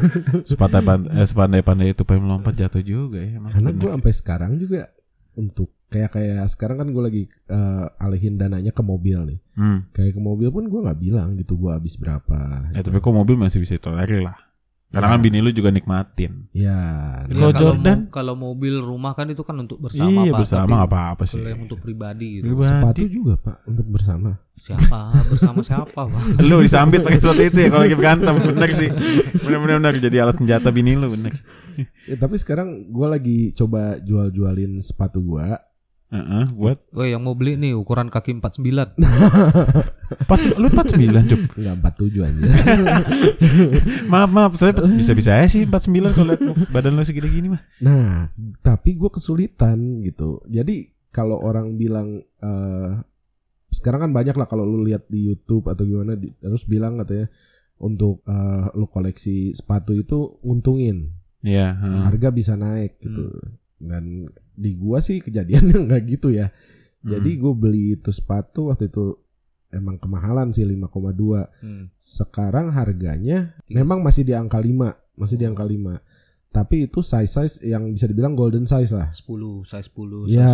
Sepandai 0.48 0.78
pandai, 0.78 1.26
sepandai 1.26 1.62
pandai 1.66 1.90
itu 1.90 2.06
pengen 2.06 2.30
melompat 2.30 2.54
jatuh 2.54 2.78
juga 2.86 3.18
ya. 3.18 3.42
Emang 3.42 3.50
Karena 3.50 3.70
gue 3.74 3.90
sampai 3.90 4.12
sekarang 4.14 4.52
juga 4.62 4.94
untuk 5.34 5.74
kayak 5.90 6.14
kayak 6.14 6.46
sekarang 6.54 6.78
kan 6.78 6.88
gue 6.94 7.02
lagi 7.02 7.22
eh, 7.26 7.86
alihin 7.98 8.38
dananya 8.38 8.70
ke 8.70 8.82
mobil 8.86 9.18
nih. 9.34 9.38
Hmm. 9.58 9.90
Kayak 9.90 10.14
ke 10.14 10.22
mobil 10.22 10.48
pun 10.54 10.70
gue 10.70 10.80
nggak 10.86 11.00
bilang 11.02 11.34
gitu 11.34 11.58
gue 11.58 11.74
habis 11.74 11.98
berapa. 11.98 12.70
Ya 12.78 12.80
tapi 12.86 13.02
kok 13.02 13.10
mobil 13.10 13.34
masih 13.34 13.58
bisa 13.58 13.74
tolerir 13.74 14.22
lah. 14.22 14.47
Karena 14.88 15.08
kan 15.10 15.20
bini 15.20 15.38
lu 15.38 15.50
juga 15.50 15.68
nikmatin. 15.68 16.48
Ya, 16.50 16.80
Ya, 17.22 17.28
Kalau 17.28 17.52
Jordan? 17.52 17.98
mo- 17.98 18.10
kalau 18.10 18.34
mobil 18.34 18.80
rumah 18.80 19.12
kan 19.12 19.28
itu 19.28 19.44
kan 19.44 19.52
untuk 19.54 19.76
bersama 19.78 20.08
iya 20.18 20.32
Pak. 20.32 20.40
bersama 20.40 20.64
Tapi 20.64 20.72
nggak 20.74 20.88
apa-apa 20.88 21.22
sih. 21.22 21.36
Kalau 21.36 21.50
yang 21.50 21.62
untuk 21.62 21.78
pribadi 21.78 22.26
gitu. 22.34 22.56
sepatu 22.56 22.96
Pribadi. 22.96 23.12
juga 23.12 23.34
pak 23.36 23.56
untuk 23.64 23.86
bersama. 23.86 24.30
Siapa? 24.54 25.00
Bersama 25.28 25.60
siapa, 25.62 26.00
Pak? 26.02 26.22
Lu 26.48 26.58
disambit 26.58 27.00
pakai 27.00 27.16
sesuatu 27.16 27.38
itu 27.38 27.58
ya 27.58 27.68
kalau 27.68 27.84
lagi 27.84 27.94
berantem 27.94 28.34
bener 28.34 28.70
sih. 28.72 28.90
Bener-bener 29.38 29.76
bener 29.78 29.94
jadi 30.00 30.16
alat 30.20 30.34
senjata 30.34 30.68
bini 30.68 30.92
lu 30.94 31.12
bener. 31.12 31.30
Ya, 32.02 32.16
tapi 32.16 32.34
sekarang 32.34 32.88
gue 32.88 33.06
lagi 33.06 33.38
coba 33.52 34.00
jual-jualin 34.00 34.80
sepatu 34.80 35.20
gue. 35.22 35.46
Heeh, 36.08 36.44
buat 36.56 36.88
Woi, 36.96 37.12
yang 37.12 37.20
mau 37.20 37.36
beli 37.36 37.60
nih 37.60 37.76
ukuran 37.76 38.08
kaki 38.08 38.40
49. 38.40 38.96
pas 40.30 40.40
lu 40.56 40.68
49 40.72 41.04
cup. 41.28 41.40
Nggak 41.52 41.76
47 41.84 42.24
aja. 42.24 42.42
Maaf 44.12 44.30
maaf 44.32 44.52
saya 44.56 44.72
bisa-bisa 45.00 45.36
aja 45.36 45.44
sih 45.52 45.68
49 45.68 46.16
kalau 46.16 46.32
lihat 46.32 46.42
badan 46.72 46.96
lu 46.96 47.04
segini 47.04 47.28
gini 47.28 47.48
mah. 47.52 47.60
Nah, 47.84 48.32
tapi 48.64 48.96
gue 48.96 49.10
kesulitan 49.12 50.00
gitu. 50.00 50.40
Jadi 50.48 50.96
kalau 51.12 51.44
orang 51.44 51.76
bilang 51.76 52.24
eh 52.40 52.92
sekarang 53.68 54.08
kan 54.08 54.12
banyak 54.16 54.32
lah 54.32 54.48
kalau 54.48 54.64
lu 54.64 54.80
lihat 54.80 55.04
di 55.12 55.28
YouTube 55.28 55.68
atau 55.68 55.84
gimana 55.84 56.16
di, 56.16 56.32
terus 56.40 56.64
bilang 56.64 56.96
katanya 57.04 57.28
untuk 57.76 58.24
eh, 58.24 58.64
lu 58.80 58.88
koleksi 58.88 59.52
sepatu 59.52 59.92
itu 59.92 60.40
untungin, 60.40 61.12
Iya, 61.44 61.76
heeh. 61.76 62.00
harga 62.08 62.32
bisa 62.32 62.56
naik 62.56 62.96
gitu. 62.96 63.28
Dan 63.78 64.26
di 64.52 64.74
gua 64.74 64.98
sih 64.98 65.22
kejadiannya 65.22 65.78
nggak 65.86 66.02
gitu 66.06 66.34
ya. 66.34 66.50
Jadi 66.98 67.38
gue 67.38 67.54
beli 67.54 67.94
itu 67.96 68.10
sepatu 68.10 68.68
waktu 68.68 68.90
itu 68.90 69.16
emang 69.72 69.96
kemahalan 70.02 70.50
sih 70.52 70.66
5,2. 70.66 71.62
Hmm. 71.62 71.88
Sekarang 71.96 72.74
harganya 72.74 73.54
memang 73.70 74.02
masih 74.02 74.26
di 74.26 74.34
angka 74.34 74.58
5, 74.60 75.16
masih 75.16 75.36
di 75.38 75.44
angka 75.46 75.64
5. 75.64 76.00
Tapi 76.48 76.88
itu 76.88 77.04
size-size 77.04 77.60
yang 77.68 77.92
bisa 77.92 78.08
dibilang 78.08 78.32
golden 78.32 78.64
size 78.64 78.92
lah. 78.92 79.08
10, 79.12 79.62
size 79.68 79.88
10, 79.92 80.26
size 80.26 80.36
Ya, 80.36 80.52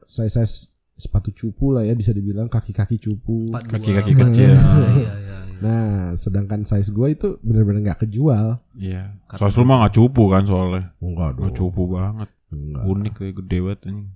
9. 0.00 0.08
size-size 0.08 0.54
sepatu 0.98 1.30
cupu 1.30 1.70
lah 1.70 1.86
ya 1.86 1.94
bisa 1.94 2.10
dibilang 2.10 2.50
kaki-kaki 2.50 2.98
cupu. 2.98 3.50
42. 3.54 3.70
Kaki-kaki 3.70 4.12
kecil. 4.14 4.54
Iya, 4.58 5.14
iya, 5.14 5.14
iya. 5.14 5.38
Nah, 5.58 6.14
sedangkan 6.14 6.62
size 6.62 6.94
gue 6.94 7.08
itu 7.18 7.28
bener-bener 7.42 7.90
nggak 7.90 8.06
kejual. 8.06 8.62
Iya. 8.78 9.18
Soal 9.34 9.50
lu 9.58 9.66
mah 9.66 9.86
gak 9.86 9.94
cupu 9.98 10.30
kan 10.30 10.46
soalnya. 10.46 10.94
Enggak 11.02 11.34
Gak 11.34 11.54
cupu 11.58 11.82
banget. 11.90 12.30
Enggak. 12.52 12.84
Unik 12.88 13.14
kayak 13.18 13.34
gede 13.44 13.58
banget 13.60 13.80
anjing. 13.88 14.08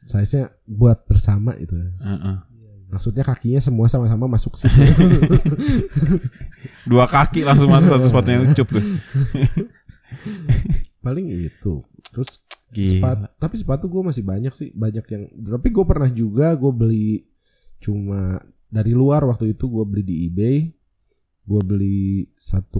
Size-nya 0.00 0.44
buat 0.68 1.04
bersama 1.08 1.56
itu. 1.56 1.76
Heeh. 1.76 2.36
Maksudnya 2.86 3.26
kakinya 3.26 3.58
semua 3.58 3.90
sama-sama 3.90 4.30
masuk 4.30 4.54
situ. 4.54 4.78
Dua 6.90 7.10
kaki 7.10 7.42
langsung 7.42 7.66
masuk 7.66 7.90
satu 7.90 8.06
sepatunya 8.06 8.46
cup 8.54 8.68
tuh. 8.70 8.84
Paling 11.04 11.26
itu. 11.34 11.82
Terus 12.14 12.46
Gila. 12.70 12.86
sepatu, 12.86 13.24
tapi 13.42 13.54
sepatu 13.58 13.84
gue 13.90 14.02
masih 14.06 14.22
banyak 14.22 14.54
sih, 14.54 14.70
banyak 14.70 15.02
yang. 15.10 15.24
Tapi 15.34 15.68
gue 15.74 15.84
pernah 15.84 16.10
juga 16.10 16.54
gue 16.54 16.72
beli 16.72 17.26
cuma 17.82 18.38
dari 18.70 18.94
luar 18.94 19.26
waktu 19.26 19.58
itu 19.58 19.66
gue 19.66 19.82
beli 19.82 20.04
di 20.06 20.16
eBay. 20.30 20.70
Gue 21.46 21.62
beli 21.62 22.30
1,5 22.38 22.70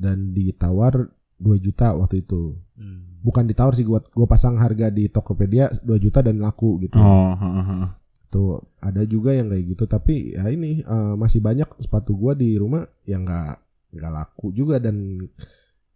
dan 0.00 0.32
ditawar 0.32 1.12
2 1.40 1.56
juta 1.58 1.96
waktu 1.96 2.22
itu. 2.22 2.54
Hmm. 2.76 3.20
Bukan 3.20 3.48
ditawar 3.48 3.72
sih 3.76 3.84
gue 3.84 4.00
gua 4.00 4.28
pasang 4.28 4.56
harga 4.60 4.88
di 4.92 5.08
Tokopedia 5.08 5.72
2 5.84 5.96
juta 5.96 6.20
dan 6.20 6.40
laku 6.40 6.80
gitu. 6.84 6.96
Oh, 7.00 7.32
heeh, 7.36 7.64
heeh. 7.64 7.90
Tuh 8.30 8.62
ada 8.78 9.02
juga 9.08 9.34
yang 9.34 9.50
kayak 9.50 9.64
gitu 9.74 9.84
tapi 9.90 10.36
ya 10.38 10.46
ini 10.52 10.84
eh, 10.84 11.14
masih 11.18 11.42
banyak 11.42 11.66
sepatu 11.82 12.14
gua 12.14 12.36
di 12.36 12.54
rumah 12.60 12.86
yang 13.08 13.26
nggak 13.26 13.56
nggak 13.90 14.12
laku 14.12 14.54
juga 14.54 14.78
dan 14.78 15.18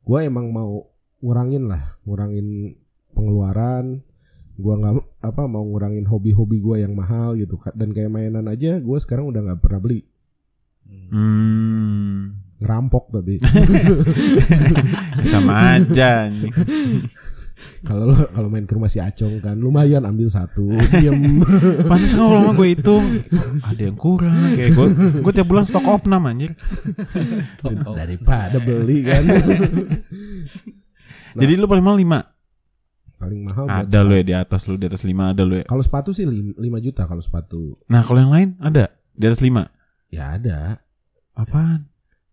gua 0.03 0.27
emang 0.27 0.51
mau 0.51 0.91
ngurangin 1.23 1.71
lah 1.71 1.97
ngurangin 2.03 2.75
pengeluaran 3.15 4.03
gua 4.59 4.75
nggak 4.83 4.95
apa 5.23 5.43
mau 5.47 5.63
ngurangin 5.63 6.05
hobi-hobi 6.11 6.59
gua 6.59 6.83
yang 6.83 6.99
mahal 6.99 7.39
gitu 7.39 7.55
dan 7.79 7.95
kayak 7.95 8.11
mainan 8.11 8.51
aja 8.51 8.83
gua 8.83 8.99
sekarang 8.99 9.31
udah 9.31 9.41
nggak 9.47 9.63
pernah 9.63 9.79
beli 9.79 10.03
Hmm. 11.15 12.44
Ngerampok 12.57 13.11
tapi 13.11 13.39
Sama 15.31 15.75
aja 15.75 16.29
kalau 17.81 18.09
lo- 18.09 18.31
kalau 18.31 18.49
main 18.49 18.63
ke 18.63 18.73
rumah 18.73 18.89
si 18.89 18.99
Acong 18.99 19.39
kan 19.39 19.55
lumayan 19.55 20.03
ambil 20.03 20.27
satu 20.27 20.67
diem 20.91 21.39
Pantes 21.89 22.13
kalau 22.13 22.35
lama 22.35 22.51
gue 22.53 22.73
itu 22.73 22.97
ada 23.63 23.79
yang 23.81 23.95
kurang 23.95 24.35
kayak 24.51 24.73
gue 24.73 24.87
gue 25.21 25.33
tiap 25.33 25.47
bulan 25.47 25.63
stok 25.63 25.85
opnam 25.85 26.25
anjir. 26.25 26.57
Stop. 27.41 27.79
daripada 27.91 28.59
beli 28.59 29.03
kan 29.03 29.23
Jadi 31.35 31.53
lu 31.55 31.65
paling 31.65 31.85
mahal 31.85 31.99
5. 31.99 32.35
paling 33.17 33.41
mahal 33.43 33.65
Ada 33.67 33.99
lu 34.01 34.13
ya 34.15 34.25
di 34.25 34.35
atas 34.35 34.63
lu 34.65 34.75
di 34.75 34.85
atas 34.85 35.01
5 35.01 35.15
ada 35.15 35.43
lu 35.43 35.55
ya. 35.55 35.65
kalau 35.65 35.81
sepatu 35.81 36.11
sih 36.11 36.25
5 36.25 36.59
juta 36.81 37.05
kalau 37.05 37.21
sepatu 37.21 37.79
Nah, 37.87 38.03
kalau 38.03 38.19
yang 38.19 38.33
lain 38.33 38.49
ada 38.59 38.89
di 39.11 39.25
atas 39.25 39.39
5. 39.39 39.63
ya 40.11 40.35
ada 40.35 40.83
Apaan? 41.33 41.87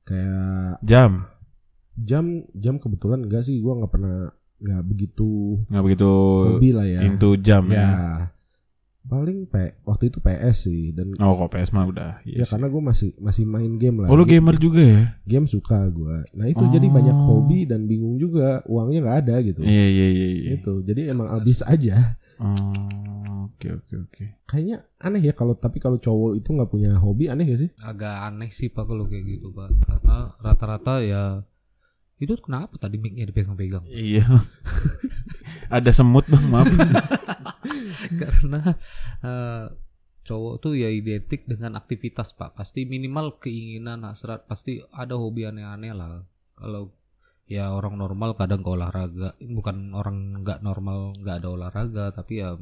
Kayak 0.04 0.80
Jam. 0.82 1.26
jam 1.94 2.26
jam 2.52 2.76
kebetulan 2.76 3.22
enggak 3.22 3.42
sih 3.42 3.60
gua 3.60 3.78
nggak 3.78 3.92
pernah 3.92 4.32
nggak 4.58 4.82
begitu 4.84 5.62
Nggak 5.68 5.84
begitu 5.84 6.12
hobi 6.50 6.70
lah 6.72 6.86
ya 6.86 7.00
into 7.04 7.34
jam 7.36 7.66
ya 7.68 7.78
ya. 7.78 7.90
paling 9.04 9.44
P, 9.44 9.56
waktu 9.82 10.08
itu 10.08 10.18
PS 10.18 10.58
sih 10.64 10.82
dan 10.92 11.10
Oh 11.18 11.34
kok 11.36 11.52
PS 11.52 11.70
mah 11.72 11.84
udah. 11.84 12.22
ya 12.22 12.32
Iya 12.32 12.44
sih. 12.44 12.50
karena 12.50 12.68
gue 12.68 12.82
masih 12.82 13.10
masih 13.18 13.44
main 13.44 13.74
game 13.76 13.98
lah. 13.98 14.08
Oh 14.08 14.16
lu 14.16 14.24
gamer 14.24 14.56
juga 14.56 14.78
ya? 14.80 15.02
game 15.24 15.46
suka 15.46 15.90
gue. 15.90 16.22
Nah 16.32 16.46
itu 16.46 16.62
jadi 16.64 16.86
Oh. 16.86 16.94
banyak 16.94 17.18
hobi 17.20 17.60
dan 17.66 17.86
bingung 17.86 18.14
juga 18.16 18.62
uangnya 18.64 19.02
nggak 19.02 19.20
ada 19.20 19.36
gitu. 19.42 19.62
Iya 19.62 19.86
iya 19.90 20.08
iya. 20.08 20.28
iya. 20.32 20.50
Itu 20.56 20.80
jadi 20.82 21.12
emang 21.12 21.28
habis 21.28 21.60
aja. 21.62 22.16
Oh 22.38 23.11
oke 23.62 23.78
oke 23.78 23.94
oke. 24.10 24.24
Kayaknya 24.50 24.78
aneh 24.98 25.22
ya 25.22 25.34
kalau 25.38 25.54
tapi 25.54 25.78
kalau 25.78 26.02
cowok 26.02 26.42
itu 26.42 26.50
nggak 26.50 26.70
punya 26.74 26.98
hobi 26.98 27.30
aneh 27.30 27.46
gak 27.46 27.62
sih? 27.62 27.70
agak 27.78 28.26
aneh 28.26 28.50
sih 28.50 28.74
pak 28.74 28.90
kalau 28.90 29.06
kayak 29.06 29.38
gitu 29.38 29.54
pak 29.54 29.70
karena 29.86 30.34
rata-rata 30.42 31.06
ya 31.06 31.46
itu 32.18 32.34
kenapa 32.42 32.74
tadi 32.82 32.98
mic-nya 32.98 33.30
dipegang-pegang 33.30 33.86
Iya. 33.86 34.26
Ada 35.76 35.94
semut 35.94 36.26
bang 36.26 36.46
maaf. 36.50 36.66
karena 38.22 38.74
eh, 39.22 39.66
cowok 40.22 40.56
tuh 40.62 40.74
ya 40.78 40.90
identik 40.90 41.46
dengan 41.46 41.78
aktivitas 41.78 42.34
pak 42.38 42.54
pasti 42.58 42.86
minimal 42.86 43.42
keinginan 43.42 44.06
hasrat 44.06 44.46
pasti 44.46 44.82
ada 44.94 45.18
hobi 45.18 45.50
aneh-aneh 45.50 45.94
lah 45.98 46.22
kalau 46.58 46.94
ya 47.50 47.74
orang 47.74 47.98
normal 48.00 48.38
kadang 48.38 48.62
ke 48.64 48.70
olahraga 48.70 49.36
bukan 49.44 49.92
orang 49.98 50.46
nggak 50.46 50.62
normal 50.62 51.18
nggak 51.20 51.42
ada 51.42 51.50
olahraga 51.52 52.06
tapi 52.14 52.40
ya 52.40 52.56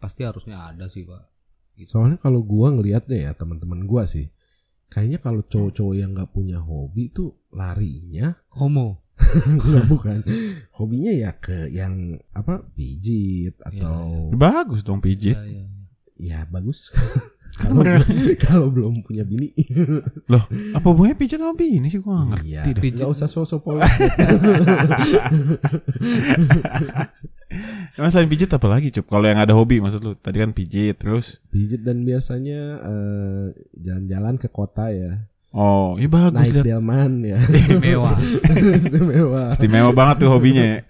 pasti 0.00 0.24
harusnya 0.24 0.66
ada 0.66 0.88
sih 0.88 1.04
pak 1.04 1.28
Soalnya 1.80 2.20
kalau 2.20 2.44
gua 2.44 2.68
ngelihatnya 2.68 3.30
ya 3.30 3.32
teman-teman 3.32 3.88
gua 3.88 4.04
sih, 4.04 4.28
kayaknya 4.92 5.16
kalau 5.16 5.40
cowok-cowok 5.40 5.94
yang 5.96 6.12
nggak 6.12 6.28
punya 6.28 6.60
hobi 6.60 7.08
tuh 7.08 7.32
larinya 7.52 8.36
homo 8.60 9.00
Enggak 9.20 9.84
bukan. 9.84 10.18
Hobinya 10.76 11.12
ya 11.12 11.36
ke 11.36 11.68
yang 11.68 12.16
apa 12.32 12.64
pijit 12.72 13.52
atau 13.60 14.32
Bagus 14.32 14.80
dong 14.80 15.00
pijit. 15.00 15.36
ya, 15.36 15.44
ya, 15.44 15.60
ya. 15.60 15.64
ya 16.16 16.38
bagus. 16.48 16.88
kalau 17.60 17.84
kalau 18.40 18.66
belum 18.72 19.04
punya 19.04 19.20
bini. 19.28 19.52
Loh 20.32 20.40
apa 20.72 20.86
hubungannya 20.88 21.20
pijit 21.20 21.36
sama 21.36 21.52
bini 21.52 21.92
sih 21.92 22.00
gua 22.00 22.24
nggak 22.28 22.44
Iya. 22.44 22.60
ngerti. 22.64 22.80
Pijit. 22.80 22.96
Enggak 23.04 23.12
usah 23.12 23.28
sosok 23.28 23.60
polos. 23.60 23.84
Emang 28.00 28.08
selain 28.08 28.26
pijit 28.26 28.48
apa 28.48 28.64
lagi 28.64 28.88
cup? 28.88 29.06
Kalau 29.06 29.22
yang 29.22 29.36
ada 29.36 29.52
hobi 29.52 29.76
maksud 29.76 30.00
lu? 30.00 30.12
Tadi 30.14 30.40
kan 30.40 30.50
pijit 30.50 30.96
terus. 30.96 31.36
pijit 31.46 31.84
dan 31.84 32.00
biasanya 32.00 32.60
eh, 32.80 33.44
jalan-jalan 33.76 34.34
ke 34.34 34.48
kota 34.48 34.88
ya. 34.88 35.20
Oh 35.50 35.94
iya 35.94 36.06
bagus 36.06 36.32
Naik 36.32 36.62
delman 36.62 37.20
ya. 37.22 37.36
mewah 37.76 38.16
Istimewa. 38.78 39.52
Istimewa 39.52 39.90
banget 39.90 40.16
tuh 40.18 40.30
hobinya 40.30 40.64
ya. 40.64 40.80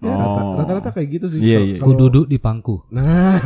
Ya, 0.00 0.12
Oh. 0.14 0.54
rata-rata 0.54 0.88
kayak 0.90 1.08
gitu 1.12 1.26
sih. 1.28 1.40
Iya, 1.40 1.58
iya. 1.60 1.76
ku 1.78 1.90
kalau- 1.90 2.00
duduk 2.02 2.24
di 2.26 2.36
pangku 2.36 2.76
Nah, 2.92 3.40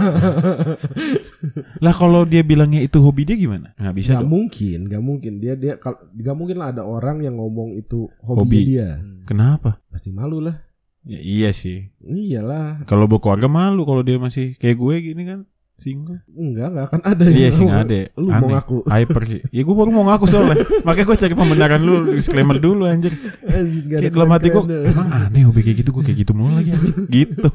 Lah 1.79 1.91
kalau 1.93 2.23
dia 2.23 2.43
bilangnya 2.43 2.79
itu 2.81 2.99
hobi 2.99 3.23
dia 3.23 3.35
gimana? 3.35 3.75
Nggak 3.75 3.95
bisa 3.95 4.11
nggak 4.13 4.23
dong. 4.23 4.31
mungkin, 4.33 4.79
nggak 4.87 5.03
mungkin 5.03 5.33
dia 5.39 5.55
dia 5.55 5.75
kalau 5.77 5.99
nggak 6.13 6.35
mungkin 6.35 6.57
lah 6.59 6.71
ada 6.71 6.83
orang 6.83 7.23
yang 7.23 7.35
ngomong 7.35 7.75
itu 7.75 8.11
hobi, 8.21 8.39
Hobi. 8.39 8.59
dia. 8.69 8.99
Kenapa? 9.23 9.79
Pasti 9.89 10.11
malu 10.11 10.39
lah. 10.41 10.59
Ya, 11.09 11.19
iya 11.19 11.51
sih. 11.51 11.89
Iyalah, 11.99 12.85
Kalau 12.85 13.05
berkeluarga 13.05 13.49
malu 13.49 13.83
kalau 13.83 14.01
dia 14.01 14.17
masih 14.17 14.53
kayak 14.55 14.77
gue 14.77 14.95
gini 15.03 15.25
kan 15.25 15.41
single. 15.75 16.19
enggak 16.29 16.69
enggak 16.69 16.85
akan 16.85 17.01
ada 17.03 17.25
Iya 17.25 17.39
yang 17.39 17.49
sih 17.49 17.63
ngomong. 17.63 17.71
nggak 17.71 17.85
ada. 17.87 18.01
Lu 18.13 18.27
mau 18.27 18.35
Aneh. 18.37 18.51
ngaku. 18.53 18.77
Hyper 18.85 19.23
sih. 19.25 19.41
Ya 19.49 19.63
gue 19.63 19.73
baru 19.73 19.91
mau 19.91 20.05
ngaku 20.05 20.25
soalnya. 20.27 20.57
Makanya 20.85 21.07
gue 21.07 21.17
cari 21.17 21.35
pembenaran 21.35 21.81
lu 21.81 21.95
disclaimer 22.11 22.59
dulu 22.59 22.83
anjir. 22.85 23.15
Kayak 23.47 24.11
dalam 24.11 24.29
hati 24.29 24.51
gue 24.51 24.63
emang 24.85 25.09
aneh 25.09 25.43
hobi 25.43 25.61
kayak 25.63 25.79
gitu 25.79 25.91
gue 25.91 26.03
kayak 26.03 26.19
gitu 26.19 26.33
mulu 26.35 26.53
lagi 26.53 26.71
anjir. 26.71 26.95
Gitu. 27.19 27.51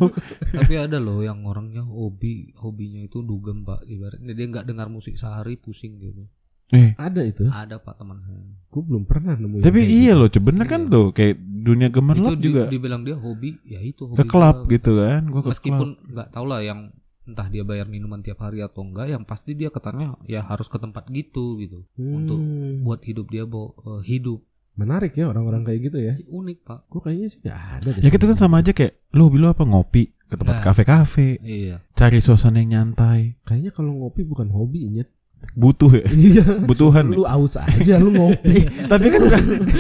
tapi 0.50 0.74
ada 0.76 0.98
loh 0.98 1.20
yang 1.20 1.44
orangnya 1.44 1.84
hobi 1.84 2.50
hobinya 2.56 3.02
itu 3.02 3.22
dugem 3.22 3.62
pak 3.62 3.86
ibaratnya 3.86 4.32
dia 4.32 4.46
nggak 4.46 4.66
dengar 4.66 4.88
musik 4.88 5.14
sehari 5.14 5.56
pusing 5.56 6.00
gitu 6.00 6.26
Eh, 6.72 6.98
Ada 6.98 7.22
itu. 7.22 7.46
ada 7.46 7.78
pak 7.78 7.94
teman 7.96 8.18
Gue 8.66 8.82
belum 8.82 9.04
pernah 9.04 9.36
nemuin. 9.36 9.62
tapi 9.62 9.84
iya 9.84 10.18
gitu. 10.18 10.26
loh, 10.40 10.48
bener 10.48 10.66
kan 10.66 10.88
tuh 10.88 11.12
kayak 11.12 11.38
dunia 11.64 11.88
itu 11.88 11.96
gemerlap 11.96 12.32
di- 12.34 12.44
juga 12.44 12.62
dibilang 12.68 13.02
dia 13.02 13.16
hobi 13.16 13.56
ya 13.64 13.80
itu 13.80 14.04
hobi 14.06 14.18
ke 14.18 14.26
klub 14.26 14.58
gua. 14.58 14.70
gitu 14.70 14.92
kan. 14.98 15.22
Gue 15.26 15.42
ke 15.42 15.50
meskipun 15.50 15.88
nggak 16.06 16.28
tahu 16.30 16.46
lah 16.46 16.60
yang 16.60 16.80
entah 17.24 17.48
dia 17.48 17.64
bayar 17.64 17.88
minuman 17.88 18.20
tiap 18.20 18.38
hari 18.38 18.60
atau 18.60 18.84
enggak 18.84 19.08
yang 19.08 19.24
pasti 19.24 19.52
dia 19.54 19.70
katanya 19.70 20.20
ya 20.24 20.44
harus 20.44 20.68
ke 20.68 20.76
tempat 20.76 21.08
gitu 21.08 21.56
gitu 21.58 21.88
Hmm, 21.96 22.20
untuk 22.20 22.40
buat 22.82 23.00
hidup 23.02 23.28
dia 23.28 23.44
bo 23.44 23.72
eh, 23.80 24.04
hidup 24.06 24.44
menarik 24.74 25.14
ya 25.14 25.30
orang-orang 25.30 25.64
kayak 25.64 25.80
gitu 25.86 25.98
ya. 26.00 26.14
unik 26.20 26.58
pak 26.62 26.80
Gue 26.86 27.00
kayaknya 27.00 27.28
sih 27.28 27.40
nggak 27.42 27.60
ada 27.74 27.90
deh. 27.90 28.02
Ya 28.02 28.10
gitu 28.10 28.26
kan 28.26 28.36
sama 28.36 28.60
aja 28.60 28.72
kayak 28.72 29.00
lu 29.12 29.24
hobi 29.24 29.38
lu 29.38 29.48
apa 29.48 29.64
ngopi 29.64 30.12
ke 30.24 30.36
tempat 30.36 30.56
Nah. 30.56 30.64
kafe-kafe, 30.64 31.38
iya 31.40 31.80
cari 31.94 32.18
suasana 32.18 32.58
yang 32.58 32.70
nyantai. 32.90 33.38
Kayaknya 33.42 33.72
kalau 33.72 33.96
ngopi 33.96 34.22
bukan 34.24 34.50
hobi 34.50 34.90
nyet. 34.90 35.08
Butuh 35.54 35.92
ya. 35.92 36.06
Iya. 36.10 36.44
Butuhan 36.66 37.14
ya? 37.14 37.18
Lu 37.20 37.24
aus 37.30 37.60
aja 37.62 38.02
lu 38.02 38.10
ngopi. 38.10 38.66
Tapi 38.90 39.06
kan 39.14 39.22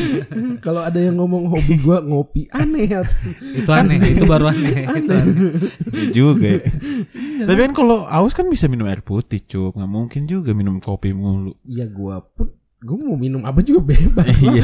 kalau 0.65 0.86
ada 0.86 1.02
yang 1.02 1.17
ngomong 1.17 1.49
hobi 1.49 1.82
gua 1.82 2.04
ngopi 2.06 2.45
aneh 2.54 2.86
ya. 2.93 3.02
itu 3.58 3.71
aneh 3.73 3.97
itu 3.97 4.26
baru 4.30 4.54
aneh 4.54 4.86
itu 4.86 5.13
aneh. 5.13 5.38
Iya 5.89 6.06
juga 6.13 6.47
ya. 6.47 6.62
Tapi 7.49 7.60
kan 7.69 7.73
kalau 7.73 8.06
aus 8.06 8.38
kan 8.38 8.45
bisa 8.47 8.69
minum 8.69 8.86
air 8.86 9.02
putih, 9.02 9.41
Cup. 9.41 9.73
Nggak 9.73 9.91
mungkin 9.91 10.21
juga 10.30 10.54
minum 10.54 10.78
kopi 10.78 11.10
mulu. 11.10 11.58
Ya 11.65 11.89
gua 11.89 12.21
pun 12.21 12.54
gue 12.84 12.97
mau 12.99 13.15
minum 13.15 13.41
apa 13.47 13.63
juga 13.63 13.82
bebas. 13.95 14.28
lah. 14.28 14.28
Iya. 14.30 14.63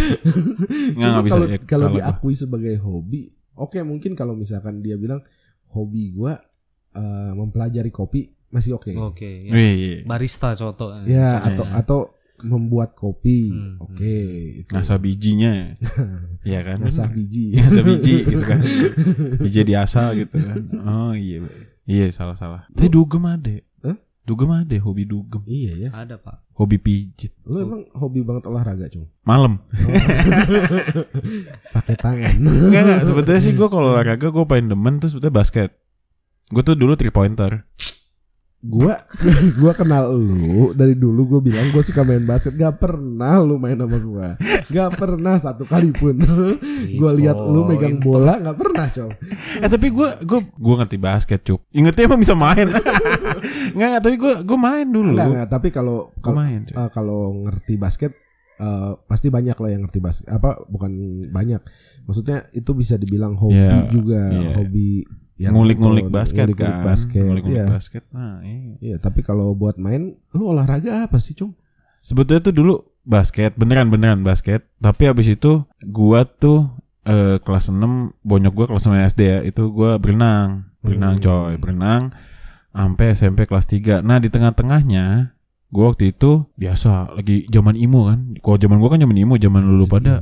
Cuma 1.00 1.22
kalau 1.26 1.46
ya, 1.50 1.58
kalau 1.66 1.88
diakui 1.90 2.36
sebagai 2.38 2.76
hobi, 2.84 3.34
oke 3.58 3.80
mungkin 3.82 4.14
kalau 4.14 4.38
misalkan 4.38 4.86
dia 4.86 4.94
bilang 5.00 5.26
hobi 5.74 6.14
gua 6.14 6.38
eh, 6.94 7.32
mempelajari 7.34 7.90
kopi 7.90 8.39
masih 8.50 8.76
oke. 8.76 8.92
oke 8.94 9.30
ya. 9.46 9.52
Iya, 9.54 9.72
iya. 9.74 9.96
barista 10.04 10.52
contoh 10.54 10.92
Ya 11.06 11.40
atau 11.40 11.66
atau 11.70 12.00
membuat 12.40 12.96
kopi, 12.96 13.52
Hmm, 13.52 13.84
oke. 13.84 14.16
itu. 14.64 14.72
Ngasah 14.72 14.96
bijinya. 14.96 15.76
Iya 16.48 16.64
kan? 16.64 16.80
Ngasah 16.80 17.12
biji. 17.12 17.52
Ngasah 17.60 17.84
biji 17.84 18.16
gitu 18.24 18.40
kan. 18.40 18.64
Biji 19.44 19.62
diasah 19.68 20.16
gitu 20.16 20.40
kan. 20.40 20.58
Oh 20.88 21.12
iya. 21.12 21.44
Iya 21.84 22.08
salah-salah. 22.10 22.64
Tapi 22.72 22.88
dugem 22.88 23.28
ada. 23.28 23.60
Hah? 23.84 24.00
Dugem 24.24 24.56
ada 24.56 24.72
hobi 24.80 25.04
dugem. 25.04 25.44
Iya 25.44 25.72
ya. 25.76 25.90
ada 25.92 26.16
pak 26.16 26.48
Hobi 26.56 26.76
pijit. 26.76 27.36
Lu 27.44 27.60
emang 27.60 27.88
hobi 27.96 28.20
banget 28.20 28.44
olahraga, 28.48 28.88
Cung? 28.88 29.08
Malam. 29.24 29.64
Pakai 31.76 31.96
tangan. 31.96 32.36
Enggak 32.36 32.82
enggak. 32.84 33.00
Sebetulnya 33.08 33.40
sih 33.40 33.56
gue 33.56 33.68
kalau 33.68 33.96
olahraga 33.96 34.28
gue 34.28 34.44
paling 34.44 34.68
demen 34.68 35.00
tuh 35.00 35.08
sebetulnya 35.08 35.36
basket. 35.36 35.72
Gue 36.52 36.60
tuh 36.60 36.76
dulu 36.76 37.00
three 37.00 37.14
pointer. 37.14 37.64
Gua 38.60 39.00
gua 39.60 39.72
kenal 39.72 40.12
lu 40.12 40.76
dari 40.76 40.92
dulu 40.92 41.24
gua 41.24 41.40
bilang 41.40 41.72
gua 41.72 41.80
suka 41.80 42.04
main 42.04 42.28
basket 42.28 42.60
gak 42.60 42.76
pernah 42.76 43.40
lu 43.40 43.56
main 43.56 43.80
sama 43.80 43.98
gua 44.04 44.28
gak 44.68 45.00
pernah 45.00 45.40
satu 45.40 45.64
kali 45.64 45.96
pun 45.96 46.20
gua 47.00 47.12
lihat 47.16 47.40
lu 47.40 47.64
megang 47.64 48.04
bola 48.04 48.36
gak 48.36 48.58
pernah 48.60 48.86
cow 48.92 49.10
Eh 49.60 49.68
tapi 49.68 49.92
gue 49.92 50.10
gue 50.24 50.40
gue 50.56 50.76
ngerti 50.76 50.98
basket 50.98 51.42
cup. 51.44 51.60
Ingetnya 51.72 52.08
emang 52.08 52.20
bisa 52.20 52.32
main. 52.32 52.68
Enggak 53.76 53.88
enggak. 53.92 54.04
Tapi 54.04 54.16
gue 54.16 54.34
gue 54.44 54.58
main 54.60 54.88
dulu. 54.88 55.12
enggak 55.16 55.28
enggak 55.32 55.48
tapi 55.50 55.68
kalau 55.70 56.12
Gue 56.16 56.32
kalau 56.32 56.44
eh, 56.48 56.90
kalau 56.92 57.22
ngerti 57.44 57.74
basket 57.76 58.12
eh, 58.60 58.92
pasti 59.04 59.28
banyak 59.28 59.56
lah 59.56 59.70
yang 59.72 59.82
ngerti 59.84 60.00
basket 60.00 60.28
apa 60.28 60.64
bukan 60.68 60.92
banyak 61.32 61.60
maksudnya 62.04 62.44
itu 62.52 62.72
bisa 62.72 62.96
dibilang 62.96 63.36
hobi 63.36 63.56
Iya, 63.56 63.88
juga 63.88 64.22
iya. 64.32 64.52
hobi 64.56 65.04
yang 65.40 65.56
Ngulik-ngulik 65.56 66.12
basket 66.12 66.52
ngulik-ngulik 66.52 66.76
kan. 66.76 66.84
basket 66.84 67.24
Ngulik-ngulik 67.24 67.64
iya. 67.64 67.72
basket. 67.72 68.04
Nah, 68.12 68.44
iya. 68.44 68.74
Iya, 68.84 68.96
tapi 69.00 69.24
kalau 69.24 69.56
buat 69.56 69.80
main 69.80 70.20
lu 70.36 70.44
olahraga 70.52 71.08
apa 71.08 71.16
sih 71.18 71.32
cung 71.34 71.56
Sebetulnya 72.04 72.44
tuh 72.44 72.56
dulu 72.56 72.76
basket, 73.04 73.56
beneran-beneran 73.56 74.24
basket. 74.24 74.68
Tapi 74.80 75.08
habis 75.08 75.32
itu 75.32 75.64
gua 75.88 76.24
tuh 76.28 76.68
eh, 77.08 77.40
kelas 77.40 77.72
6, 77.72 77.80
bonyok 78.24 78.54
gua 78.56 78.66
kelas 78.72 78.86
6 78.88 79.16
SD 79.16 79.22
ya, 79.24 79.40
itu 79.48 79.72
gua 79.72 79.96
berenang. 80.00 80.68
Berenang 80.80 81.20
Hmm. 81.20 81.24
coy, 81.24 81.54
berenang 81.60 82.12
sampai 82.72 83.12
SMP 83.12 83.44
kelas 83.48 83.68
3. 83.68 84.00
Nah, 84.00 84.20
di 84.24 84.32
tengah-tengahnya 84.32 85.36
gua 85.70 85.94
waktu 85.94 86.10
itu 86.10 86.50
biasa 86.58 87.14
lagi 87.14 87.46
zaman 87.46 87.78
imo 87.78 88.10
kan. 88.10 88.34
Kalau 88.42 88.58
zaman 88.58 88.82
gua 88.82 88.90
kan 88.98 89.00
zaman 89.06 89.14
imo, 89.14 89.38
zaman 89.38 89.62
lulu 89.62 89.86
pada 89.86 90.18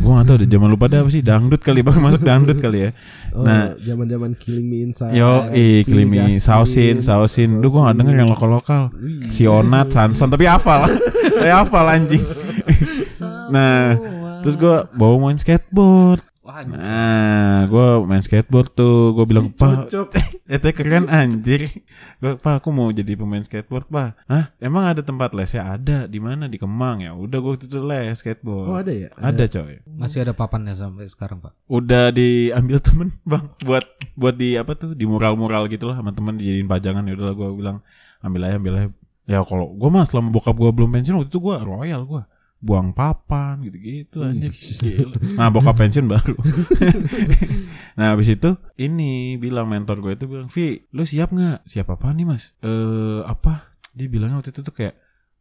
gua 0.00 0.24
gak 0.24 0.32
tahu 0.32 0.36
deh 0.40 0.48
zaman 0.48 0.66
lu 0.72 0.80
pada 0.80 1.04
apa 1.04 1.12
sih 1.12 1.20
dangdut 1.20 1.60
kali 1.60 1.84
baru 1.84 2.00
masuk 2.00 2.24
dangdut 2.24 2.56
kali 2.56 2.88
ya. 2.88 2.90
Oh, 3.36 3.44
Nah. 3.44 3.76
zaman-zaman 3.76 4.32
Killing 4.32 4.68
Me 4.72 4.80
Inside. 4.88 5.12
Yo, 5.12 5.44
Chili 5.52 6.08
Klimi, 6.08 6.16
Gaskin, 6.24 6.40
sausin, 6.40 6.96
sausin. 7.04 7.50
Duh, 7.60 7.68
gua 7.68 7.92
gak 7.92 8.00
denger 8.00 8.16
yang 8.24 8.30
lokal-lokal. 8.32 8.88
Si 9.28 9.44
Onat, 9.44 9.92
Sanson, 9.92 10.32
tapi 10.32 10.48
hafal. 10.48 10.88
Saya 11.40 11.64
hafal 11.64 11.84
anjing. 11.92 12.24
nah, 13.54 13.92
terus 14.40 14.56
gua 14.56 14.88
bawa 14.96 15.28
main 15.28 15.36
skateboard. 15.36 16.24
Apa 16.42 16.66
Nah, 16.66 17.70
gue 17.70 17.86
main 18.10 18.18
skateboard 18.18 18.74
tuh. 18.74 19.14
Gue 19.14 19.24
bilang, 19.30 19.54
Pak, 19.54 19.86
Cocok. 19.86 20.10
itu 20.58 20.68
keren 20.74 21.06
anjir. 21.06 21.70
Gue, 22.18 22.34
Pak, 22.34 22.58
aku 22.58 22.74
mau 22.74 22.90
jadi 22.90 23.14
pemain 23.14 23.42
skateboard, 23.46 23.86
Pak. 23.86 24.26
Hah? 24.26 24.50
Emang 24.58 24.90
ada 24.90 25.06
tempat 25.06 25.30
lesnya? 25.38 25.70
Ada. 25.70 26.10
Di 26.10 26.18
mana? 26.18 26.50
Di 26.50 26.58
Kemang 26.58 27.06
ya. 27.06 27.14
Udah 27.14 27.38
gue 27.38 27.54
itu 27.54 27.78
les 27.78 28.18
skateboard. 28.18 28.66
Oh 28.66 28.76
ada 28.82 28.90
ya? 28.90 29.08
Ada, 29.14 29.46
coy. 29.46 29.86
Masih 29.86 30.26
ada 30.26 30.34
papannya 30.34 30.74
sampai 30.74 31.06
sekarang 31.06 31.38
pak. 31.38 31.54
Udah 31.70 32.10
diambil 32.10 32.82
temen, 32.86 33.14
Bang. 33.22 33.46
Buat 33.62 33.86
buat 34.18 34.34
di 34.34 34.58
apa 34.58 34.74
tuh? 34.74 34.98
Di 34.98 35.06
mural-mural 35.06 35.70
gitu 35.70 35.86
lah 35.86 35.94
sama 35.94 36.10
temen 36.10 36.34
dijadiin 36.42 36.66
pajangan. 36.66 37.06
Ya 37.06 37.14
udahlah 37.14 37.38
gue 37.38 37.48
bilang, 37.54 37.78
ambil 38.18 38.50
aja, 38.50 38.58
ambil 38.58 38.74
aja. 38.74 38.88
Ya 39.30 39.38
kalau 39.46 39.70
gue 39.78 39.86
mah 39.86 40.02
selama 40.02 40.34
bokap 40.34 40.58
gue 40.58 40.70
belum 40.74 40.90
pensiun 40.90 41.22
waktu 41.22 41.30
itu 41.30 41.38
gue 41.38 41.56
royal 41.62 42.02
gue 42.02 42.22
buang 42.62 42.94
papan 42.94 43.58
gitu-gitu 43.66 44.22
anjir. 44.22 44.54
Gila. 44.86 45.10
Nah 45.34 45.50
bokap 45.50 45.74
pensiun 45.74 46.06
baru. 46.06 46.38
nah 47.98 48.14
habis 48.14 48.30
itu 48.30 48.54
ini 48.78 49.34
bilang 49.42 49.66
mentor 49.66 49.98
gue 49.98 50.14
itu 50.14 50.30
bilang, 50.30 50.46
"Vi, 50.46 50.86
lu 50.94 51.02
siap 51.02 51.34
nggak? 51.34 51.66
Siap 51.66 51.90
apa 51.90 52.14
nih 52.14 52.24
mas? 52.24 52.54
Eh 52.62 53.20
apa? 53.26 53.74
Dia 53.92 54.06
bilangnya 54.06 54.38
waktu 54.38 54.54
itu 54.54 54.62
tuh 54.62 54.72
kayak, 54.72 54.94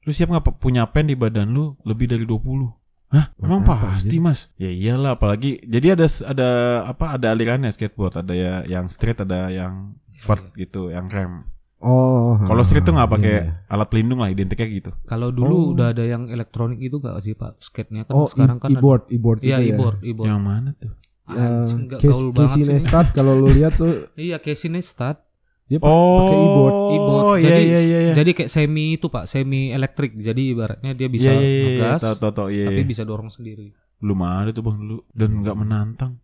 lu 0.03 0.11
siap 0.11 0.33
nggak 0.33 0.57
punya 0.57 0.89
pen 0.89 1.07
di 1.07 1.15
badan 1.15 1.53
lu 1.53 1.77
lebih 1.85 2.09
dari 2.09 2.25
20 2.25 2.81
Hah? 3.11 3.27
Emang 3.43 3.67
apa, 3.67 3.99
pasti 3.99 4.23
mas? 4.23 4.55
Ya 4.55 4.71
iyalah 4.71 5.19
apalagi 5.19 5.59
jadi 5.67 5.99
ada 5.99 6.07
ada 6.07 6.49
apa 6.87 7.19
ada 7.19 7.35
alirannya 7.35 7.67
skateboard 7.67 8.23
ada 8.23 8.31
ya 8.31 8.63
yang 8.63 8.87
street 8.87 9.19
ada 9.27 9.51
yang 9.51 9.99
vert 10.15 10.55
gitu 10.55 10.89
yang 10.95 11.11
rem. 11.11 11.50
Oh. 11.81 12.37
Kalau 12.39 12.61
street 12.61 12.81
tuh 12.81 12.93
nggak 12.93 13.05
iya, 13.05 13.15
pakai 13.17 13.35
iya. 13.35 13.65
alat 13.67 13.87
pelindung 13.87 14.19
lah 14.19 14.29
identiknya 14.29 14.67
gitu. 14.69 14.91
Kalau 15.03 15.29
dulu 15.29 15.73
udah 15.73 15.89
ada 15.89 16.03
yang 16.03 16.25
elektronik 16.27 16.77
itu 16.77 16.97
gak 16.97 17.17
sih 17.19 17.33
pak? 17.33 17.57
Skate-nya 17.57 18.05
kan 18.05 18.13
Oh, 18.13 18.25
sekarang 18.25 18.57
e- 18.57 18.61
kan 18.61 18.69
e-board, 18.69 19.09
e-board 19.09 19.39
Iya 19.39 19.57
gitu 19.57 19.65
ya. 19.65 19.73
e-board, 19.73 19.97
e-board. 20.01 20.27
Yang 20.27 20.41
mana 20.41 20.69
tuh? 20.75 20.91
Anjing, 21.23 21.81
nggak 21.87 21.99
Case, 21.99 22.11
gaul 22.11 22.27
Casey 22.29 22.35
banget 22.35 22.57
sih. 22.59 22.63
Neistat 22.67 23.05
kalau 23.11 23.33
lu 23.33 23.49
lihat 23.49 23.73
tuh 23.73 23.93
Iya 24.19 24.37
Casey 24.37 24.67
Neistat. 24.67 25.17
dia 25.65 25.79
pa- 25.79 25.87
Oh, 25.87 26.19
pakai 26.19 26.37
e-board. 26.37 26.75
e-board. 26.91 27.23
Oh, 27.23 27.35
iya 27.35 27.47
jadi 27.47 27.61
iya 27.63 27.79
iya. 27.79 27.99
iya. 28.03 28.13
jadi 28.13 28.31
kayak 28.31 28.51
semi 28.51 28.85
itu 28.93 29.07
pak, 29.07 29.23
semi 29.25 29.61
elektrik. 29.69 30.11
Jadi 30.13 30.41
ibaratnya 30.51 30.91
dia 30.91 31.07
bisa 31.07 31.29
Iya, 31.29 31.39
iya, 31.39 31.47
iya, 31.47 31.63
ngegas, 31.65 31.99
tahu, 32.03 32.29
tahu, 32.29 32.47
iya, 32.51 32.65
tapi 32.67 32.77
iya. 32.77 32.87
bisa 32.87 33.01
dorong 33.01 33.27
sendiri. 33.27 33.71
belum 33.97 34.17
ada 34.19 34.49
tuh 34.49 34.61
bang 34.61 34.75
dulu 34.75 34.97
dan 35.07 35.29
nggak 35.39 35.53
menantang 35.55 36.17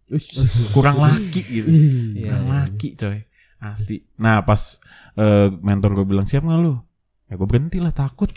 kurang 0.74 0.98
laki 0.98 1.42
gitu 1.46 1.70
Iya, 1.70 2.26
kurang 2.26 2.44
iya. 2.44 2.56
laki 2.66 2.88
coy 2.96 3.18
asli. 3.60 4.06
Nah 4.22 4.42
pas 4.46 4.82
eh, 5.18 5.48
mentor 5.62 5.98
gue 6.02 6.06
bilang 6.06 6.26
siap 6.26 6.46
nggak 6.46 6.60
lu? 6.62 6.78
Ya 7.28 7.36
gue 7.36 7.44
berhenti 7.44 7.84
lah 7.84 7.92
takut. 7.92 8.32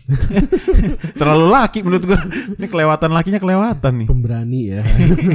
Terlalu 1.21 1.47
laki 1.47 1.87
menurut 1.87 2.05
gue 2.11 2.21
ini 2.59 2.67
kelewatan 2.67 3.15
lakinya 3.15 3.39
kelewatan 3.39 3.93
nih. 4.03 4.09
Pemberani 4.11 4.61
ya. 4.67 4.83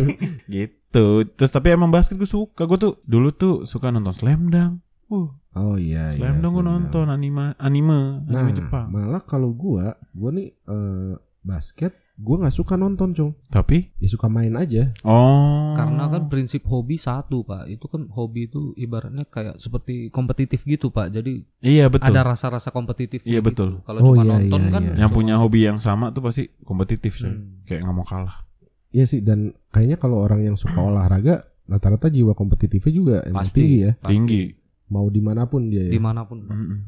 gitu. 0.56 1.24
Terus 1.24 1.52
tapi 1.56 1.72
emang 1.72 1.88
basket 1.88 2.20
gue 2.20 2.28
suka. 2.28 2.68
Gue 2.68 2.76
tuh 2.76 2.94
dulu 3.08 3.32
tuh 3.32 3.64
suka 3.64 3.96
nonton 3.96 4.12
Slam 4.12 4.52
Dunk. 4.52 4.84
Uh. 5.08 5.32
Oh 5.56 5.80
iya 5.80 6.12
iya. 6.12 6.20
Slam 6.20 6.44
Dunk 6.44 6.54
gue 6.60 6.66
nonton 6.68 7.08
anime 7.08 7.56
anime 7.56 8.28
Nah, 8.28 8.44
anime 8.44 8.60
Jepang. 8.60 8.92
malah 8.92 9.24
kalau 9.24 9.56
gua, 9.56 9.96
gua 10.12 10.36
nih 10.36 10.52
eh, 10.52 11.16
basket, 11.48 11.96
gua 12.18 12.40
nggak 12.40 12.56
suka 12.56 12.74
nonton, 12.74 13.12
Cong. 13.12 13.32
tapi 13.46 13.92
Ya 13.96 14.08
suka 14.08 14.26
main 14.26 14.54
aja. 14.54 14.96
oh 15.04 15.74
Karena 15.74 16.08
kan 16.08 16.26
prinsip 16.26 16.64
hobi 16.64 16.96
satu 16.96 17.42
pak, 17.42 17.68
itu 17.68 17.86
kan 17.86 18.08
hobi 18.10 18.46
itu 18.46 18.72
ibaratnya 18.74 19.24
kayak 19.24 19.58
seperti 19.58 20.08
kompetitif 20.10 20.64
gitu 20.64 20.90
pak. 20.90 21.12
Jadi 21.12 21.44
iya 21.60 21.86
betul 21.86 22.10
ada 22.10 22.24
rasa-rasa 22.26 22.70
kompetitif. 22.70 23.20
Iya, 23.22 23.40
betul. 23.40 23.82
Kalau 23.82 24.00
Oh, 24.02 24.08
cuma 24.14 24.24
iya, 24.24 24.32
nonton 24.34 24.62
iya, 24.62 24.72
kan 24.72 24.82
iya. 24.82 24.94
yang 24.98 25.02
cuma- 25.06 25.18
punya 25.18 25.36
hobi 25.36 25.60
yang 25.64 25.78
sama 25.78 26.10
tuh 26.10 26.22
pasti 26.22 26.48
kompetitif 26.62 27.18
coy. 27.18 27.28
Hmm. 27.28 27.60
kayak 27.62 27.82
nggak 27.82 27.94
mau 27.94 28.04
kalah 28.04 28.48
Iya 28.90 29.04
sih 29.06 29.20
dan 29.20 29.40
kayaknya 29.70 29.98
kalau 29.98 30.20
orang 30.20 30.40
yang 30.42 30.56
suka 30.56 30.80
olahraga 30.80 31.44
rata-rata 31.66 32.08
jiwa 32.08 32.32
kompetitifnya 32.32 32.92
juga 32.92 33.16
emang 33.24 33.44
Pasti. 33.44 33.60
tinggi 33.60 33.78
ya. 33.82 33.92
Pasti. 33.94 34.08
tinggi 34.10 34.44
Mau 34.86 35.10
di 35.10 35.20
mana 35.20 35.44
pun 35.44 35.68
dia 35.68 35.82
ya. 35.82 35.92
di 35.92 35.98
mana 35.98 36.24
pun. 36.24 36.46
Pak. 36.46 36.54
Mm-mm. 36.54 36.80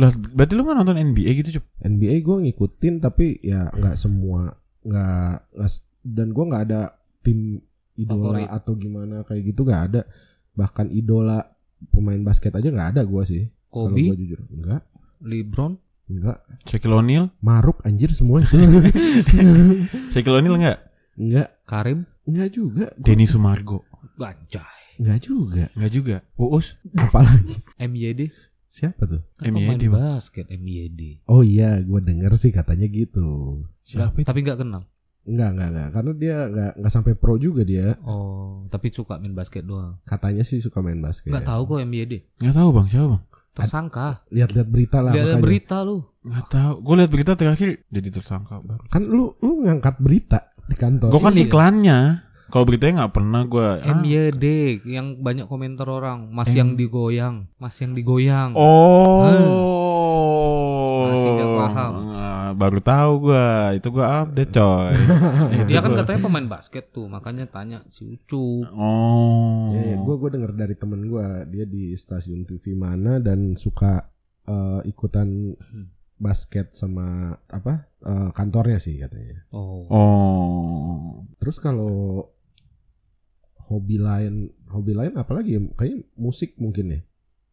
Lah, 0.00 0.08
berarti 0.14 0.52
lu 0.56 0.64
nggak 0.64 0.78
nonton 0.78 0.96
NBA 0.96 1.30
gitu, 1.42 1.60
Cup? 1.60 1.64
NBA 1.84 2.24
gue 2.24 2.36
ngikutin 2.48 2.94
tapi 3.00 3.36
ya 3.44 3.68
nggak 3.72 3.96
semua 3.98 4.56
nggak 4.82 5.52
dan 6.02 6.28
gue 6.34 6.44
nggak 6.48 6.62
ada 6.70 6.80
tim 7.22 7.62
idola 7.94 8.40
Favorit. 8.42 8.48
atau 8.50 8.72
gimana 8.74 9.16
kayak 9.22 9.42
gitu 9.54 9.62
nggak 9.62 9.82
ada 9.92 10.02
bahkan 10.56 10.90
idola 10.90 11.38
pemain 11.92 12.18
basket 12.18 12.56
aja 12.56 12.68
nggak 12.72 12.88
ada 12.96 13.02
gue 13.06 13.22
sih 13.22 13.42
kalau 13.70 13.94
Kobe, 13.94 14.10
gue 14.10 14.16
jujur 14.26 14.40
nggak 14.50 14.82
LeBron, 15.22 15.72
nggak 16.10 16.38
Shaquille 16.66 16.98
O'Neal? 16.98 17.30
maruk 17.38 17.78
anjir 17.86 18.10
semua 18.10 18.42
itu 18.42 18.58
Shaquille 20.12 20.38
O'Neal 20.42 20.58
nggak? 20.58 20.78
nggak 21.14 21.48
Karim, 21.62 22.04
nggak 22.26 22.48
juga 22.50 22.90
Denny 22.98 23.30
Sumargo? 23.30 23.86
Banjai, 24.18 24.98
nggak 24.98 25.18
juga 25.22 25.64
Nggak 25.78 25.92
juga. 25.94 26.16
Uus? 26.36 26.74
apalagi 26.98 27.54
MYD, 27.78 28.34
siapa 28.72 29.04
tuh 29.04 29.20
kan 29.36 29.52
MYD, 29.52 29.86
Bang. 29.86 30.16
basket 30.16 30.48
MYD. 30.48 31.20
oh 31.26 31.44
iya 31.44 31.76
gue 31.78 32.00
denger 32.00 32.32
sih 32.34 32.48
katanya 32.50 32.88
gitu 32.88 33.60
Siapa 33.82 34.08
Nggak- 34.08 34.16
itu? 34.16 34.26
tapi 34.26 34.38
nggak 34.40 34.58
kenal. 34.58 34.82
nggak 35.22 35.50
nggak 35.52 35.68
nggak 35.70 35.88
karena 35.92 36.12
dia 36.16 36.36
nggak 36.48 36.72
nggak 36.78 36.90
sampai 36.90 37.12
pro 37.12 37.36
juga 37.36 37.62
dia 37.62 37.94
Oh, 38.02 38.64
tapi 38.66 38.88
suka 38.88 39.18
main 39.18 39.30
basket 39.32 39.62
doang. 39.62 40.00
katanya 40.02 40.40
sih 40.40 40.58
suka 40.58 40.80
main 40.80 40.98
basket 40.98 41.28
Nggak 41.28 41.44
tahu 41.44 41.62
kok 41.68 41.78
MYD. 41.84 42.12
Nggak 42.38 42.56
tahu 42.56 42.68
bang, 42.72 42.86
siapa 42.88 43.06
bang? 43.08 43.22
Tersangka. 43.52 44.08
lihat-lihat 44.30 44.64
berita 44.66 44.98
lah 44.98 45.12
makanya. 45.12 45.36
berita 45.38 45.76
lu. 45.84 46.00
Nggak 46.22 46.46
tahu. 46.48 46.74
Gue 46.80 46.94
lihat 46.96 47.10
berita 47.10 47.32
terakhir 47.34 47.68
jadi 47.86 48.08
tersangka 48.10 48.56
baru. 48.58 48.82
kan 48.88 49.02
lu 49.04 49.36
lu 49.38 49.62
ngangkat 49.62 50.00
berita 50.00 50.48
di 50.64 50.72
kantor 50.72 51.12
Gue 51.12 51.20
kan 51.20 51.34
Iya. 51.34 51.42
iklannya. 51.44 51.98
Kalau 52.52 52.68
beritanya 52.68 53.08
nggak 53.08 53.16
pernah 53.16 53.48
gue. 53.48 53.68
Ah. 53.80 53.96
MYD 54.04 54.44
yang 54.84 55.16
banyak 55.24 55.48
komentar 55.48 55.88
orang, 55.88 56.28
Mas 56.28 56.52
yang 56.52 56.76
digoyang, 56.76 57.48
Mas 57.56 57.80
yang 57.80 57.96
digoyang. 57.96 58.52
Oh. 58.52 59.24
Masih 61.08 61.32
nggak 61.32 61.48
paham. 61.48 61.92
Ah, 62.12 62.52
Baru 62.52 62.84
tahu 62.84 63.32
gue. 63.32 63.48
Itu 63.80 63.88
gue 63.96 64.04
update 64.04 64.52
coy. 64.52 64.92
Dia 65.72 65.80
kan 65.80 65.96
katanya 65.96 66.20
pemain 66.28 66.44
basket 66.44 66.92
tuh, 66.92 67.08
makanya 67.08 67.48
tanya 67.48 67.80
si 67.88 68.04
Ucup. 68.04 68.68
Oh. 68.76 69.72
Ya, 69.72 69.96
gue 69.96 70.14
gue 70.20 70.30
dengar 70.36 70.52
dari 70.52 70.76
temen 70.76 71.08
gue 71.08 71.48
dia 71.48 71.64
di 71.64 71.96
stasiun 71.96 72.44
TV 72.44 72.76
mana 72.76 73.16
dan 73.16 73.56
suka 73.56 74.12
eh, 74.44 74.80
ikutan 74.92 75.56
basket 76.20 76.76
sama 76.76 77.32
apa 77.48 77.88
eh, 78.04 78.28
kantornya 78.36 78.76
sih 78.76 79.00
katanya. 79.00 79.40
Oh. 79.56 79.88
Oh. 79.88 81.24
Terus 81.40 81.56
kalau 81.56 82.28
hobi 83.72 83.96
lain 83.96 84.52
hobi 84.68 84.92
lain 84.92 85.16
apalagi 85.16 85.56
ya 85.56 85.60
kayaknya 85.72 86.04
musik 86.20 86.52
mungkin 86.60 86.92
ya. 86.92 87.00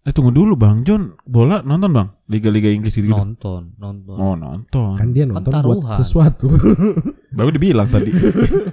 Eh 0.08 0.16
tunggu 0.16 0.32
dulu 0.32 0.56
bang 0.56 0.88
John 0.88 1.12
bola 1.28 1.60
nonton 1.60 1.92
bang 1.92 2.08
liga-liga 2.32 2.72
Inggris 2.72 2.96
gitu. 2.96 3.12
Nonton, 3.12 3.76
nonton. 3.76 4.16
Oh 4.16 4.32
nonton. 4.32 4.96
Kan 4.96 5.12
dia 5.12 5.28
nonton 5.28 5.52
Kan 5.52 5.60
buat 5.60 5.92
sesuatu. 5.92 6.48
Baru 7.38 7.52
dibilang 7.52 7.84
tadi. 7.92 8.08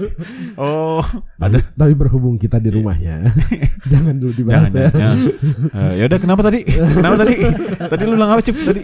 oh 0.63 1.03
ada. 1.43 1.59
Tapi 1.75 1.93
berhubung 1.99 2.39
kita 2.39 2.63
di 2.63 2.71
rumahnya, 2.71 3.27
jangan 3.93 4.15
dulu 4.17 4.33
Jangan, 4.33 4.39
dibahas 4.39 4.71
ya. 4.71 4.87
jangan, 4.87 4.95
jangan. 4.95 5.19
Eh, 5.75 5.93
ya 5.99 6.05
udah 6.07 6.19
kenapa 6.23 6.41
tadi? 6.47 6.61
Kenapa 6.63 7.17
tadi? 7.19 7.35
Tadi 7.75 8.03
lu 8.07 8.15
bilang 8.15 8.31
apa 8.31 8.43
cip 8.47 8.57
tadi? 8.57 8.83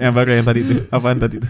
Yang 0.00 0.12
baru 0.16 0.28
yang 0.40 0.46
tadi 0.48 0.60
itu. 0.64 0.74
Apaan 0.88 1.18
tadi 1.20 1.36
itu? 1.36 1.48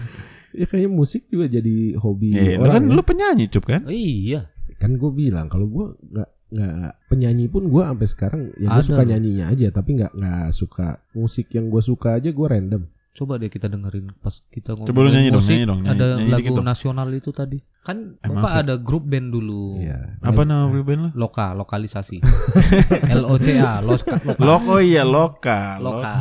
Ya 0.55 0.65
kayaknya 0.67 0.91
musik 0.91 1.31
juga 1.31 1.47
jadi 1.47 1.95
hobi 1.99 2.35
lu 2.35 2.63
orang. 2.63 2.75
kan 2.75 2.83
ya. 2.83 2.95
lu 2.95 3.01
penyanyi 3.03 3.45
cup 3.51 3.63
kan? 3.67 3.81
Oh, 3.87 3.91
iya. 3.91 4.51
kan 4.75 4.91
gue 4.99 5.11
bilang 5.15 5.47
kalau 5.47 5.71
gue 5.71 5.85
nggak 6.11 6.29
nggak 6.55 6.73
penyanyi 7.05 7.45
pun 7.45 7.67
gue 7.67 7.83
sampai 7.83 8.07
sekarang 8.07 8.41
ya 8.55 8.71
gue 8.71 8.83
suka 8.85 9.03
nyanyinya 9.03 9.45
aja 9.47 9.67
tapi 9.69 9.89
nggak 9.93 10.15
nggak 10.15 10.47
suka 10.49 10.87
musik 11.11 11.51
yang 11.51 11.67
gue 11.67 11.81
suka 11.81 12.15
aja 12.15 12.31
gue 12.31 12.47
random 12.47 12.83
Coba 13.15 13.39
deh 13.39 13.47
kita 13.47 13.71
dengerin 13.71 14.11
pas 14.19 14.43
kita 14.45 14.75
ngomongin 14.75 14.91
Coba 14.91 14.99
lu 14.99 15.09
nyanyi 15.09 15.29
dong, 15.31 15.39
musik, 15.39 15.55
nyanyi 15.55 15.65
dong, 15.65 15.79
nyanyi- 15.79 15.95
ada 15.95 16.05
nyanyi 16.19 16.27
lagu 16.27 16.39
dikit 16.43 16.51
dong. 16.51 16.67
nasional 16.67 17.07
itu 17.09 17.31
tadi. 17.31 17.57
Kan 17.79 17.97
Emang 18.19 18.43
Bapak 18.43 18.51
apa? 18.51 18.59
ada 18.59 18.73
grup 18.75 19.07
band 19.07 19.27
dulu. 19.31 19.79
Iya. 19.79 20.19
Apa 20.19 20.41
nama 20.43 20.67
band 20.67 20.99
lu? 20.99 21.09
Loka, 21.15 21.55
lokalisasi. 21.55 22.19
L 23.15 23.23
O 23.23 23.39
C 23.39 23.55
A, 23.55 23.79
loka. 23.79 24.19
loka. 24.19 24.35
Loko 24.35 24.75
iya 24.83 25.07
loka. 25.07 25.79
Loka. 25.79 26.11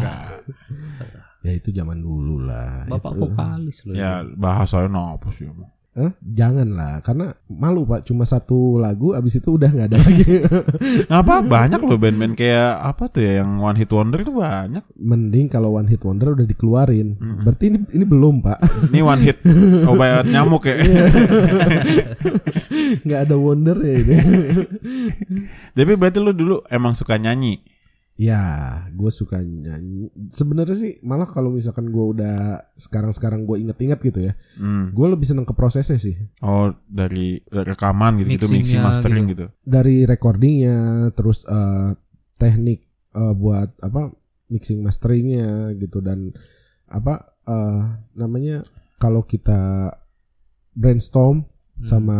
ya 1.43 1.51
itu 1.51 1.69
zaman 1.69 1.99
dulu 1.99 2.41
lah 2.41 2.87
Bapak 2.87 3.11
Itu- 3.11 3.21
vokalis 3.27 3.79
loh. 3.85 3.95
Ya 3.95 4.23
bahasanya 4.23 5.19
apa 5.19 5.29
sih 5.29 5.45
emang? 5.45 5.75
Hah? 5.95 6.11
jangan 6.19 6.67
lah 6.75 6.99
karena 7.07 7.39
malu 7.47 7.87
pak 7.87 8.03
cuma 8.03 8.27
satu 8.27 8.83
lagu 8.83 9.15
abis 9.15 9.39
itu 9.39 9.55
udah 9.55 9.71
nggak 9.71 9.95
ada 9.95 9.99
lagi 10.03 10.43
Apa 11.23 11.39
banyak 11.39 11.79
loh 11.79 11.95
band-band 11.95 12.35
kayak 12.35 12.83
apa 12.83 13.07
tuh 13.07 13.23
ya 13.23 13.39
yang 13.39 13.63
one 13.63 13.79
hit 13.79 13.95
wonder 13.95 14.19
itu 14.19 14.35
banyak. 14.35 14.83
mending 14.99 15.47
kalau 15.47 15.79
one 15.79 15.87
hit 15.87 16.03
wonder 16.03 16.35
udah 16.35 16.43
dikeluarin 16.43 17.15
berarti 17.47 17.71
ini 17.71 17.79
ini 17.95 18.03
belum 18.03 18.43
pak 18.43 18.59
Ini 18.91 19.07
one 19.07 19.23
hit 19.23 19.39
obat 19.91 20.27
nyamuk 20.27 20.67
ya. 20.67 20.83
nggak 23.07 23.21
ada 23.31 23.37
wonder 23.39 23.79
ya 23.79 23.95
ini 24.03 24.17
Tapi 25.75 25.93
berarti 25.95 26.19
lu 26.19 26.31
dulu 26.31 26.63
emang 26.71 26.95
suka 26.95 27.19
nyanyi. 27.19 27.59
Ya, 28.15 28.43
gue 28.95 29.11
suka 29.11 29.43
nyanyi. 29.43 30.07
Sebenarnya 30.31 30.79
sih 30.79 30.93
malah 31.03 31.27
kalau 31.27 31.51
misalkan 31.51 31.91
gue 31.91 32.05
udah 32.15 32.63
sekarang-sekarang 32.79 33.43
gue 33.43 33.59
inget-inget 33.59 33.99
gitu 33.99 34.23
ya, 34.23 34.39
Hmm. 34.55 34.95
gue 34.95 35.07
lebih 35.11 35.27
seneng 35.27 35.43
ke 35.43 35.51
prosesnya 35.51 35.99
sih. 35.99 36.15
Oh 36.39 36.71
dari 36.87 37.43
rekaman 37.51 38.23
gitu 38.23 38.39
gitu 38.39 38.47
mixing 38.55 38.87
mastering 38.87 39.27
gitu. 39.27 39.51
gitu. 39.51 39.67
Dari 39.67 40.07
recordingnya, 40.07 41.11
terus 41.11 41.43
eh, 41.43 41.91
teknik 42.39 42.87
eh, 43.13 43.35
buat 43.35 43.75
apa 43.83 44.15
mixing 44.47 44.79
masteringnya 44.79 45.75
gitu 45.75 45.99
dan 45.99 46.31
apa 46.87 47.35
eh, 47.51 47.83
namanya 48.15 48.63
kalau 48.97 49.27
kita 49.27 49.91
brainstorm 50.71 51.51
Hmm. 51.75 51.83
sama 51.83 52.19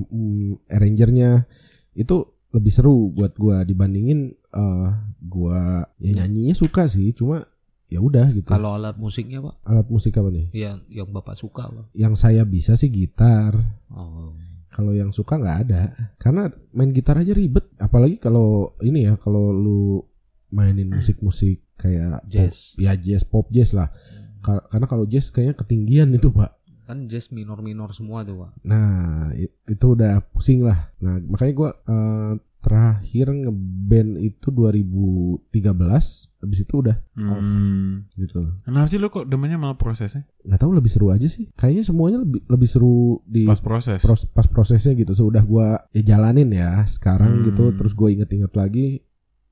mm, 0.00 0.72
arrangernya 0.72 1.44
itu 1.92 2.24
lebih 2.54 2.70
seru 2.70 3.10
buat 3.10 3.34
gua 3.34 3.66
dibandingin 3.66 4.30
eh 4.30 4.90
gua 5.18 5.82
ya 5.98 6.22
nyanyinya 6.22 6.54
suka 6.54 6.86
sih 6.86 7.10
cuma 7.10 7.42
ya 7.90 8.00
udah 8.02 8.26
gitu. 8.34 8.48
Kalau 8.48 8.74
alat 8.74 8.98
musiknya 8.98 9.38
pak, 9.44 9.54
alat 9.66 9.86
musik 9.86 10.14
apa 10.18 10.30
nih? 10.30 10.46
Yang 10.50 10.78
yang 10.90 11.08
bapak 11.10 11.34
suka 11.38 11.70
pak. 11.70 11.86
yang 11.94 12.14
saya 12.14 12.42
bisa 12.46 12.74
sih 12.74 12.90
gitar. 12.90 13.54
Oh. 13.90 14.34
kalau 14.74 14.90
yang 14.90 15.14
suka 15.14 15.38
nggak 15.38 15.58
ada. 15.70 15.82
Karena 16.18 16.50
main 16.74 16.90
gitar 16.90 17.14
aja 17.14 17.30
ribet. 17.30 17.62
Apalagi 17.78 18.18
kalau 18.18 18.74
ini 18.82 19.06
ya 19.06 19.14
kalau 19.14 19.54
lu 19.54 20.02
mainin 20.50 20.90
musik-musik 20.90 21.62
kayak 21.78 22.26
Jazz. 22.26 22.74
pop, 22.74 22.82
ya 22.82 22.92
jazz 22.98 23.22
pop 23.22 23.46
jazz 23.54 23.70
lah. 23.70 23.94
Ka- 24.42 24.66
karena 24.66 24.86
kalau 24.90 25.06
jazz 25.06 25.30
kayaknya 25.30 25.54
ketinggian 25.54 26.10
itu 26.10 26.34
pak 26.34 26.58
Kan 26.84 27.06
jazz 27.06 27.28
minor-minor 27.28 27.90
semua 27.90 28.22
tuh 28.22 28.36
pak. 28.38 28.50
Nah 28.62 29.32
itu 29.64 29.86
udah 29.86 30.20
pusing 30.28 30.60
lah. 30.60 30.92
Nah 30.98 31.16
makanya 31.20 31.52
gua 31.52 31.70
eh, 31.80 32.32
terakhir 32.60 33.28
ngeband 33.28 34.16
itu 34.18 34.48
2013. 34.48 36.32
Habis 36.40 36.58
itu 36.60 36.74
udah 36.74 36.96
off 37.26 37.40
Hmm. 37.40 38.04
gitu. 38.14 38.40
Kenapa 38.62 38.86
sih 38.86 38.96
lu 38.96 39.08
kok 39.08 39.24
demennya 39.24 39.56
malah 39.56 39.76
prosesnya? 39.76 40.24
Nggak 40.40 40.60
tahu 40.60 40.72
lebih 40.72 40.88
seru 40.88 41.08
aja 41.08 41.24
sih. 41.24 41.48
Kayaknya 41.52 41.84
semuanya 41.84 42.18
lebih 42.20 42.40
lebih 42.46 42.68
seru 42.68 43.20
di 43.24 43.44
Pas 43.44 43.60
proses. 43.60 44.00
pros- 44.00 44.24
pas 44.26 44.44
prosesnya 44.44 44.92
gitu. 44.94 45.12
Sudah 45.12 45.42
gua 45.42 45.76
ya 45.90 46.02
jalanin 46.06 46.48
ya 46.48 46.84
sekarang 46.86 47.40
Hmm. 47.40 47.44
gitu. 47.48 47.72
Terus 47.74 47.92
gue 47.92 48.08
inget-inget 48.12 48.52
lagi. 48.52 49.00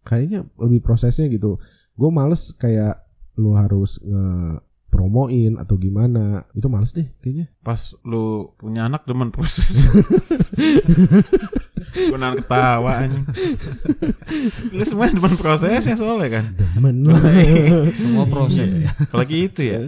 Kayaknya 0.03 0.49
lebih 0.59 0.81
prosesnya 0.81 1.29
gitu. 1.29 1.57
Gue 1.93 2.11
males 2.11 2.53
kayak 2.55 3.01
lu 3.37 3.53
harus 3.53 3.97
nge 4.03 4.25
promoin 4.93 5.57
atau 5.57 5.81
gimana 5.81 6.45
itu 6.53 6.69
males 6.69 6.93
deh 6.93 7.09
kayaknya 7.25 7.49
Pas 7.65 7.97
lu 8.05 8.53
punya 8.61 8.85
anak 8.93 9.09
demen 9.09 9.33
proses. 9.33 9.89
Gue 11.93 12.19
nahan 12.21 12.41
ketawa 12.41 13.05
anjing. 13.05 13.25
Lu 14.77 14.85
semua 14.85 15.09
demen 15.09 15.37
prosesnya 15.41 15.97
soalnya 15.97 16.41
kan. 16.41 16.45
demen 16.57 17.09
lah 17.09 17.21
Semua 18.01 18.29
proses 18.29 18.77
ya. 18.77 18.93
Apalagi 19.09 19.49
itu 19.49 19.61
ya. 19.65 19.81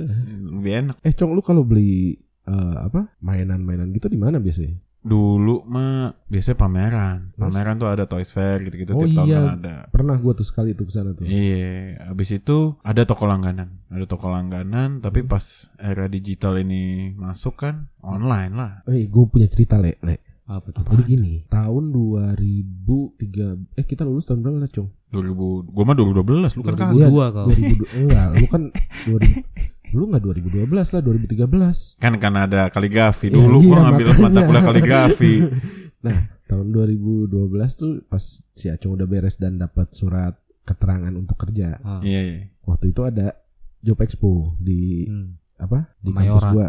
Lebih 0.48 0.72
enak. 0.84 0.96
Eh 1.04 1.12
Cong 1.12 1.36
lu 1.36 1.44
kalau 1.44 1.64
beli 1.64 2.16
eh, 2.48 2.76
apa 2.80 3.12
mainan-mainan 3.20 3.92
gitu 3.92 4.08
di 4.08 4.16
mana 4.16 4.40
biasanya? 4.40 4.80
Dulu 5.04 5.68
mah 5.68 6.16
biasanya 6.32 6.56
pameran. 6.56 7.18
Pameran 7.36 7.76
tuh 7.76 7.92
ada 7.92 8.08
Toys 8.08 8.32
Fair 8.32 8.64
gitu-gitu 8.64 8.96
Oh 8.96 9.04
tiap 9.04 9.20
tahun 9.20 9.28
iya. 9.28 9.36
kan 9.36 9.52
ada. 9.60 9.76
Pernah 9.92 10.16
gua 10.16 10.32
tuh 10.32 10.48
sekali 10.48 10.72
tuh 10.72 10.88
ke 10.88 10.92
sana 10.96 11.12
tuh. 11.12 11.28
Iya, 11.28 12.08
habis 12.08 12.32
itu 12.32 12.80
ada 12.80 13.04
toko 13.04 13.28
langganan. 13.28 13.84
Ada 13.92 14.08
toko 14.08 14.32
langganan, 14.32 15.04
tapi 15.04 15.20
pas 15.20 15.68
era 15.76 16.08
digital 16.08 16.56
ini 16.56 17.12
masuk 17.12 17.60
kan 17.60 17.92
online 18.00 18.52
lah. 18.56 18.72
Eh 18.88 19.04
gue 19.12 19.24
punya 19.28 19.44
cerita 19.44 19.76
le, 19.76 20.00
le. 20.00 20.24
Apa 20.48 20.72
tuh? 20.72 20.84
Jadi 20.88 21.04
gini, 21.04 21.32
tahun 21.52 21.92
2003 21.92 23.80
eh 23.80 23.84
kita 23.84 24.08
lulus 24.08 24.24
tahun 24.28 24.40
berapa 24.40 24.60
lah, 24.60 24.72
Cong? 24.72 24.88
2000, 25.12 25.72
gua 25.72 25.84
mah 25.84 25.96
2012, 25.96 26.56
lu 26.56 26.62
kan 26.64 26.74
2002 26.76 26.80
kagak. 26.80 26.96
Iya, 26.96 27.26
kau. 27.28 27.46
2002 27.52 28.00
enggak, 28.00 28.28
lu 28.40 28.46
kan 28.48 28.62
2000 29.08 29.73
lu 29.92 30.08
enggak 30.08 30.24
2012 30.24 30.64
lah, 30.72 31.00
2013. 31.02 32.00
Kan 32.00 32.14
kan 32.16 32.34
ada 32.34 32.66
kaligrafi. 32.68 33.28
Iya, 33.28 33.36
Dulu 33.36 33.58
iya, 33.60 33.68
gua 33.68 33.78
ngambil 33.84 34.06
mata 34.18 34.40
kuliah 34.42 34.64
kaligrafi. 34.64 35.34
Nah, 36.04 36.20
tahun 36.44 36.68
2012 36.68 37.32
tuh 37.74 38.04
pas 38.04 38.20
si 38.52 38.68
Acung 38.68 38.92
udah 38.92 39.08
beres 39.08 39.40
dan 39.40 39.56
dapat 39.56 39.88
surat 39.90 40.36
keterangan 40.60 41.16
untuk 41.16 41.40
kerja. 41.40 41.80
Ah. 41.80 42.04
Iya, 42.04 42.20
iya. 42.20 42.36
Waktu 42.60 42.92
itu 42.92 43.00
ada 43.00 43.32
job 43.80 43.96
expo 44.04 44.52
di 44.60 45.08
Hmm. 45.08 45.40
apa? 45.56 45.96
Di 46.04 46.12
Kemayoran. 46.12 46.36
kampus 46.36 46.44
gua. 46.52 46.68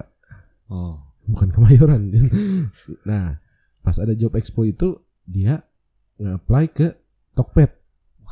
Oh. 0.72 0.96
bukan 1.26 1.52
kemayoran. 1.52 2.16
nah, 3.10 3.44
pas 3.82 4.00
ada 4.00 4.16
job 4.16 4.32
expo 4.36 4.64
itu 4.64 5.04
dia 5.26 5.68
nge-apply 6.16 6.66
ke 6.72 6.88
Tokped, 7.34 7.76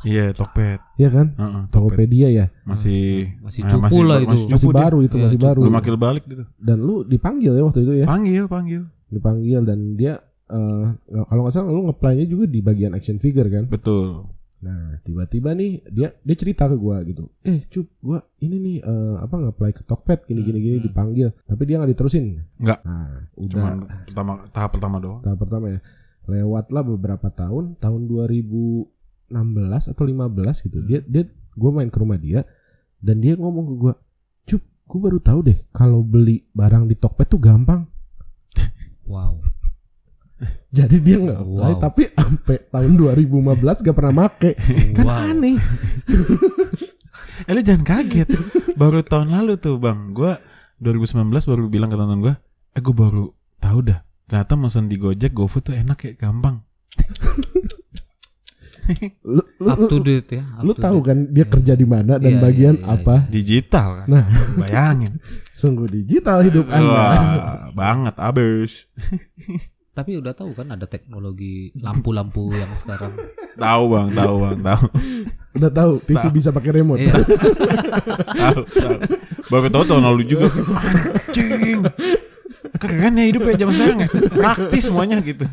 Iya, 0.04 0.30
Tokped. 0.30 0.80
ya 0.94 1.08
kan? 1.08 1.26
Heeh, 1.32 1.62
Tokped. 1.66 1.72
Tokopedia 1.96 2.28
ya. 2.28 2.46
Masih 2.62 3.34
Masih 3.40 3.60
eh, 3.60 3.68
cupu 3.68 3.98
lah 4.00 4.20
itu. 4.20 4.28
Masih, 4.30 4.46
Masih 4.48 4.68
dia. 4.68 4.76
baru 4.78 4.98
itu, 5.00 5.16
Iya, 5.16 5.24
masih 5.24 5.36
cukup. 5.36 5.48
baru. 5.48 5.60
Belum 5.60 5.74
makil 5.74 5.96
balik 5.96 6.24
gitu. 6.24 6.44
Dan 6.54 6.76
lu 6.78 7.02
dipanggil 7.02 7.52
ya 7.52 7.62
waktu 7.62 7.80
itu 7.82 7.92
ya. 7.96 8.06
Panggil, 8.06 8.44
panggil. 8.46 8.82
Dipanggil 9.06 9.60
dan 9.62 9.78
dia 9.94 10.14
eh, 10.44 10.84
kalau 11.24 11.40
nggak 11.42 11.52
salah 11.52 11.68
lu 11.68 11.88
nge-apply-nya 11.88 12.26
juga 12.26 12.44
di 12.44 12.60
bagian 12.60 12.92
action 12.92 13.16
figure 13.16 13.48
kan. 13.48 13.64
Betul. 13.64 14.28
Nah, 14.60 14.96
tiba-tiba 15.00 15.52
nih 15.52 15.84
dia 15.86 16.08
dia 16.14 16.36
cerita 16.38 16.64
ke 16.64 16.74
gua 16.74 17.00
gitu. 17.02 17.28
Eh, 17.42 17.64
cup, 17.64 17.84
gua 17.98 18.16
ini 18.38 18.56
nih 18.56 18.76
eh, 18.78 19.16
apa 19.18 19.34
nge-apply 19.34 19.70
ke 19.72 19.82
Tokped 19.82 20.24
gini 20.24 20.40
gini 20.40 20.58
gini 20.58 20.76
Hmm. 20.78 20.84
dipanggil, 20.84 21.28
tapi 21.44 21.64
dia 21.64 21.76
nggak 21.76 21.92
diterusin. 21.92 22.44
Enggak. 22.56 22.80
Nah, 22.82 23.28
udah 23.34 23.48
Cuman 23.50 23.76
pertama 24.04 24.32
tahap 24.50 24.70
pertama 24.72 24.96
doang. 24.98 25.20
tahap 25.20 25.38
pertama 25.38 25.66
ya. 25.68 25.80
Lewatlah 26.24 26.80
beberapa 26.82 27.28
tahun, 27.30 27.76
tahun 27.76 28.02
2016 29.34 29.90
atau 29.90 30.04
15 30.06 30.64
gitu. 30.64 30.78
Dia 30.80 31.02
dia 31.02 31.26
gue 31.28 31.70
main 31.70 31.90
ke 31.90 31.98
rumah 31.98 32.16
dia 32.16 32.46
dan 32.98 33.18
dia 33.18 33.34
ngomong 33.34 33.64
ke 33.66 33.74
gue, 33.76 33.94
"Cup, 34.46 34.62
gue 34.62 34.98
baru 35.00 35.18
tahu 35.18 35.40
deh 35.44 35.58
kalau 35.70 36.00
beli 36.00 36.46
barang 36.50 36.86
di 36.86 36.94
Tokped 36.94 37.26
tuh 37.28 37.40
gampang." 37.40 37.84
Wow. 39.04 39.36
Jadi 40.76 40.96
dia 40.98 41.20
nggak 41.20 41.40
Wow. 41.44 41.76
tapi 41.76 42.08
sampai 42.08 42.56
tahun 42.72 42.96
2015 42.96 43.84
gak 43.84 43.92
pernah 43.92 44.24
make. 44.24 44.56
Kan 44.96 45.04
Wow. 45.04 45.28
aneh. 45.28 45.56
Eh 47.44 47.52
lu 47.52 47.60
jangan 47.60 47.84
kaget. 47.84 48.28
baru 48.74 49.04
tahun 49.04 49.28
lalu 49.30 49.60
tuh, 49.60 49.76
Bang. 49.76 50.16
Gua 50.16 50.40
2019 50.80 51.44
baru 51.44 51.68
bilang 51.68 51.92
ke 51.92 52.00
teman 52.00 52.18
gua, 52.18 52.34
"Eh 52.72 52.80
gua 52.80 52.94
baru 52.96 53.24
tahu 53.60 53.78
dah. 53.84 54.00
Ternyata 54.24 54.56
mesen 54.56 54.88
di 54.88 54.96
Gojek, 54.96 55.36
GoFood 55.36 55.68
tuh 55.68 55.74
enak 55.76 55.98
ya, 56.00 56.12
gampang." 56.16 56.64
Lu 59.24 59.40
lu, 59.40 59.68
Up 59.68 59.80
to 59.86 59.96
date 59.98 60.28
ya. 60.30 60.44
up 60.44 60.62
lu 60.62 60.72
tahu 60.72 60.98
date. 61.00 61.06
kan 61.08 61.18
dia 61.32 61.44
kerja 61.44 61.72
di 61.72 61.86
mana 61.86 62.20
dan 62.20 62.36
Iya, 62.36 62.40
bagian 62.40 62.76
iya, 62.76 62.84
iya, 62.84 62.94
apa? 63.00 63.16
Digital 63.28 63.88
kan. 64.02 64.06
Nah. 64.08 64.24
bayangin. 64.58 65.12
Sungguh 65.60 65.86
digital 65.86 66.42
hidup 66.42 66.66
Anda. 66.68 66.90
Wah, 66.90 67.14
banget 67.72 68.14
abis. 68.16 68.72
Tapi 69.96 70.18
udah 70.18 70.34
tahu 70.34 70.50
kan 70.52 70.66
ada 70.68 70.84
teknologi 70.84 71.70
lampu-lampu 71.78 72.50
yang 72.50 72.66
sekarang. 72.74 73.14
Tahu 73.54 73.82
Bang, 73.86 74.10
tahu 74.10 74.34
Bang, 74.42 74.58
tahu. 74.58 74.84
Udah 75.54 75.70
tahu 75.70 75.92
TV 76.02 76.18
bisa 76.34 76.50
pakai 76.50 76.74
remote. 76.74 76.98
Iya. 76.98 77.14
Tahu, 78.34 78.60
tahu. 78.66 78.94
Baru 79.46 79.68
tahu 79.70 79.84
tahun 79.86 80.02
lalu 80.02 80.26
juga. 80.26 80.50
Anjing. 80.50 81.86
Keren 82.74 83.14
ya 83.14 83.24
hidup 83.30 83.46
ya 83.46 83.54
zaman 83.54 83.74
sekarang 83.78 83.98
ya. 84.02 84.08
Praktis 84.34 84.82
semuanya 84.90 85.22
gitu. 85.22 85.46